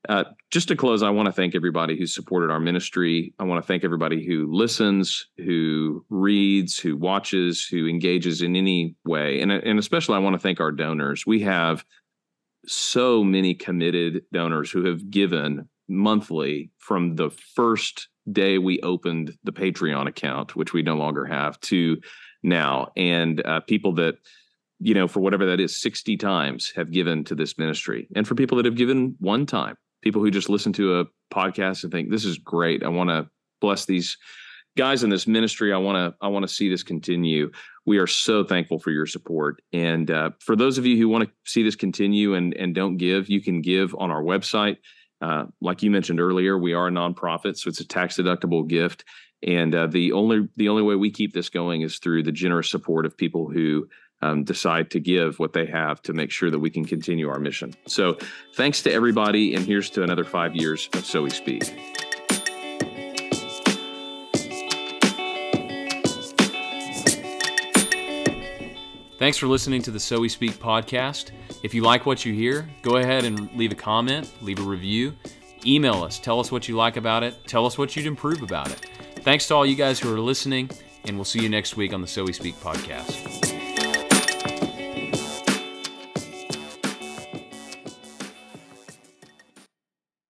uh, 0.08 0.24
just 0.50 0.68
to 0.68 0.76
close, 0.76 1.02
I 1.02 1.08
want 1.10 1.26
to 1.26 1.32
thank 1.32 1.54
everybody 1.54 1.98
who 1.98 2.06
supported 2.06 2.50
our 2.50 2.60
ministry. 2.60 3.32
I 3.38 3.44
want 3.44 3.62
to 3.62 3.66
thank 3.66 3.84
everybody 3.84 4.24
who 4.24 4.52
listens, 4.52 5.28
who 5.38 6.04
reads, 6.10 6.78
who 6.78 6.96
watches, 6.96 7.64
who 7.64 7.88
engages 7.88 8.42
in 8.42 8.54
any 8.54 8.96
way, 9.04 9.40
and 9.40 9.50
and 9.50 9.78
especially 9.78 10.16
I 10.16 10.20
want 10.20 10.34
to 10.34 10.40
thank 10.40 10.60
our 10.60 10.72
donors. 10.72 11.26
We 11.26 11.40
have 11.40 11.84
so 12.66 13.24
many 13.24 13.54
committed 13.54 14.22
donors 14.32 14.70
who 14.70 14.84
have 14.84 15.10
given 15.10 15.68
monthly 15.88 16.70
from 16.78 17.16
the 17.16 17.30
first 17.54 18.08
day 18.30 18.58
we 18.58 18.80
opened 18.80 19.36
the 19.44 19.52
Patreon 19.52 20.08
account, 20.08 20.56
which 20.56 20.72
we 20.72 20.82
no 20.82 20.96
longer 20.96 21.24
have, 21.26 21.60
to 21.60 22.00
now, 22.42 22.92
and 22.96 23.44
uh, 23.46 23.60
people 23.60 23.92
that 23.94 24.16
you 24.80 24.94
know, 24.94 25.08
for 25.08 25.20
whatever 25.20 25.46
that 25.46 25.60
is, 25.60 25.80
60 25.80 26.16
times 26.16 26.72
have 26.76 26.90
given 26.90 27.24
to 27.24 27.34
this 27.34 27.58
ministry. 27.58 28.08
And 28.14 28.26
for 28.26 28.34
people 28.34 28.56
that 28.56 28.66
have 28.66 28.76
given 28.76 29.16
one 29.18 29.46
time, 29.46 29.76
people 30.02 30.22
who 30.22 30.30
just 30.30 30.48
listen 30.48 30.72
to 30.74 31.00
a 31.00 31.04
podcast 31.32 31.84
and 31.84 31.92
think, 31.92 32.10
this 32.10 32.24
is 32.24 32.38
great. 32.38 32.82
I 32.82 32.88
want 32.88 33.10
to 33.10 33.28
bless 33.60 33.84
these 33.86 34.16
guys 34.76 35.04
in 35.04 35.10
this 35.10 35.26
ministry. 35.26 35.72
I 35.72 35.78
want 35.78 35.96
to, 35.96 36.24
I 36.24 36.28
want 36.28 36.42
to 36.42 36.52
see 36.52 36.68
this 36.68 36.82
continue. 36.82 37.50
We 37.86 37.98
are 37.98 38.06
so 38.06 38.44
thankful 38.44 38.78
for 38.78 38.90
your 38.90 39.06
support. 39.06 39.62
And 39.72 40.10
uh, 40.10 40.30
for 40.40 40.56
those 40.56 40.78
of 40.78 40.86
you 40.86 40.96
who 40.96 41.08
want 41.08 41.24
to 41.24 41.30
see 41.44 41.62
this 41.62 41.76
continue 41.76 42.34
and, 42.34 42.54
and 42.54 42.74
don't 42.74 42.96
give, 42.96 43.28
you 43.28 43.40
can 43.40 43.60
give 43.60 43.94
on 43.98 44.10
our 44.10 44.22
website. 44.22 44.78
Uh, 45.20 45.44
like 45.60 45.82
you 45.82 45.90
mentioned 45.90 46.20
earlier, 46.20 46.58
we 46.58 46.74
are 46.74 46.88
a 46.88 46.90
nonprofit, 46.90 47.56
so 47.56 47.68
it's 47.68 47.80
a 47.80 47.86
tax 47.86 48.16
deductible 48.16 48.66
gift. 48.66 49.04
And 49.46 49.74
uh, 49.74 49.86
the 49.86 50.12
only 50.12 50.48
the 50.56 50.68
only 50.68 50.82
way 50.82 50.96
we 50.96 51.10
keep 51.10 51.34
this 51.34 51.50
going 51.50 51.82
is 51.82 51.98
through 51.98 52.22
the 52.22 52.32
generous 52.32 52.70
support 52.70 53.04
of 53.06 53.16
people 53.16 53.50
who 53.50 53.86
um, 54.22 54.44
decide 54.44 54.90
to 54.92 55.00
give 55.00 55.38
what 55.38 55.52
they 55.52 55.66
have 55.66 56.00
to 56.02 56.12
make 56.12 56.30
sure 56.30 56.50
that 56.50 56.58
we 56.58 56.70
can 56.70 56.84
continue 56.84 57.28
our 57.28 57.38
mission. 57.38 57.74
So, 57.86 58.16
thanks 58.54 58.82
to 58.82 58.92
everybody, 58.92 59.54
and 59.54 59.64
here's 59.66 59.90
to 59.90 60.02
another 60.02 60.24
five 60.24 60.54
years 60.54 60.88
of 60.94 61.04
So 61.04 61.22
We 61.22 61.30
Speak. 61.30 61.62
Thanks 69.18 69.38
for 69.38 69.46
listening 69.46 69.80
to 69.82 69.90
the 69.90 70.00
So 70.00 70.20
We 70.20 70.28
Speak 70.28 70.52
podcast. 70.52 71.30
If 71.62 71.72
you 71.72 71.82
like 71.82 72.04
what 72.04 72.26
you 72.26 72.34
hear, 72.34 72.68
go 72.82 72.96
ahead 72.96 73.24
and 73.24 73.50
leave 73.56 73.72
a 73.72 73.76
comment, 73.76 74.30
leave 74.42 74.58
a 74.58 74.62
review, 74.62 75.14
email 75.64 76.02
us, 76.02 76.18
tell 76.18 76.40
us 76.40 76.52
what 76.52 76.68
you 76.68 76.76
like 76.76 76.96
about 76.96 77.22
it, 77.22 77.46
tell 77.46 77.64
us 77.64 77.78
what 77.78 77.96
you'd 77.96 78.06
improve 78.06 78.42
about 78.42 78.70
it. 78.70 78.90
Thanks 79.20 79.48
to 79.48 79.54
all 79.54 79.64
you 79.64 79.76
guys 79.76 79.98
who 79.98 80.14
are 80.14 80.20
listening, 80.20 80.68
and 81.06 81.16
we'll 81.16 81.24
see 81.24 81.40
you 81.40 81.48
next 81.48 81.76
week 81.76 81.94
on 81.94 82.02
the 82.02 82.06
So 82.06 82.24
We 82.24 82.34
Speak 82.34 82.56
podcast. 82.56 83.53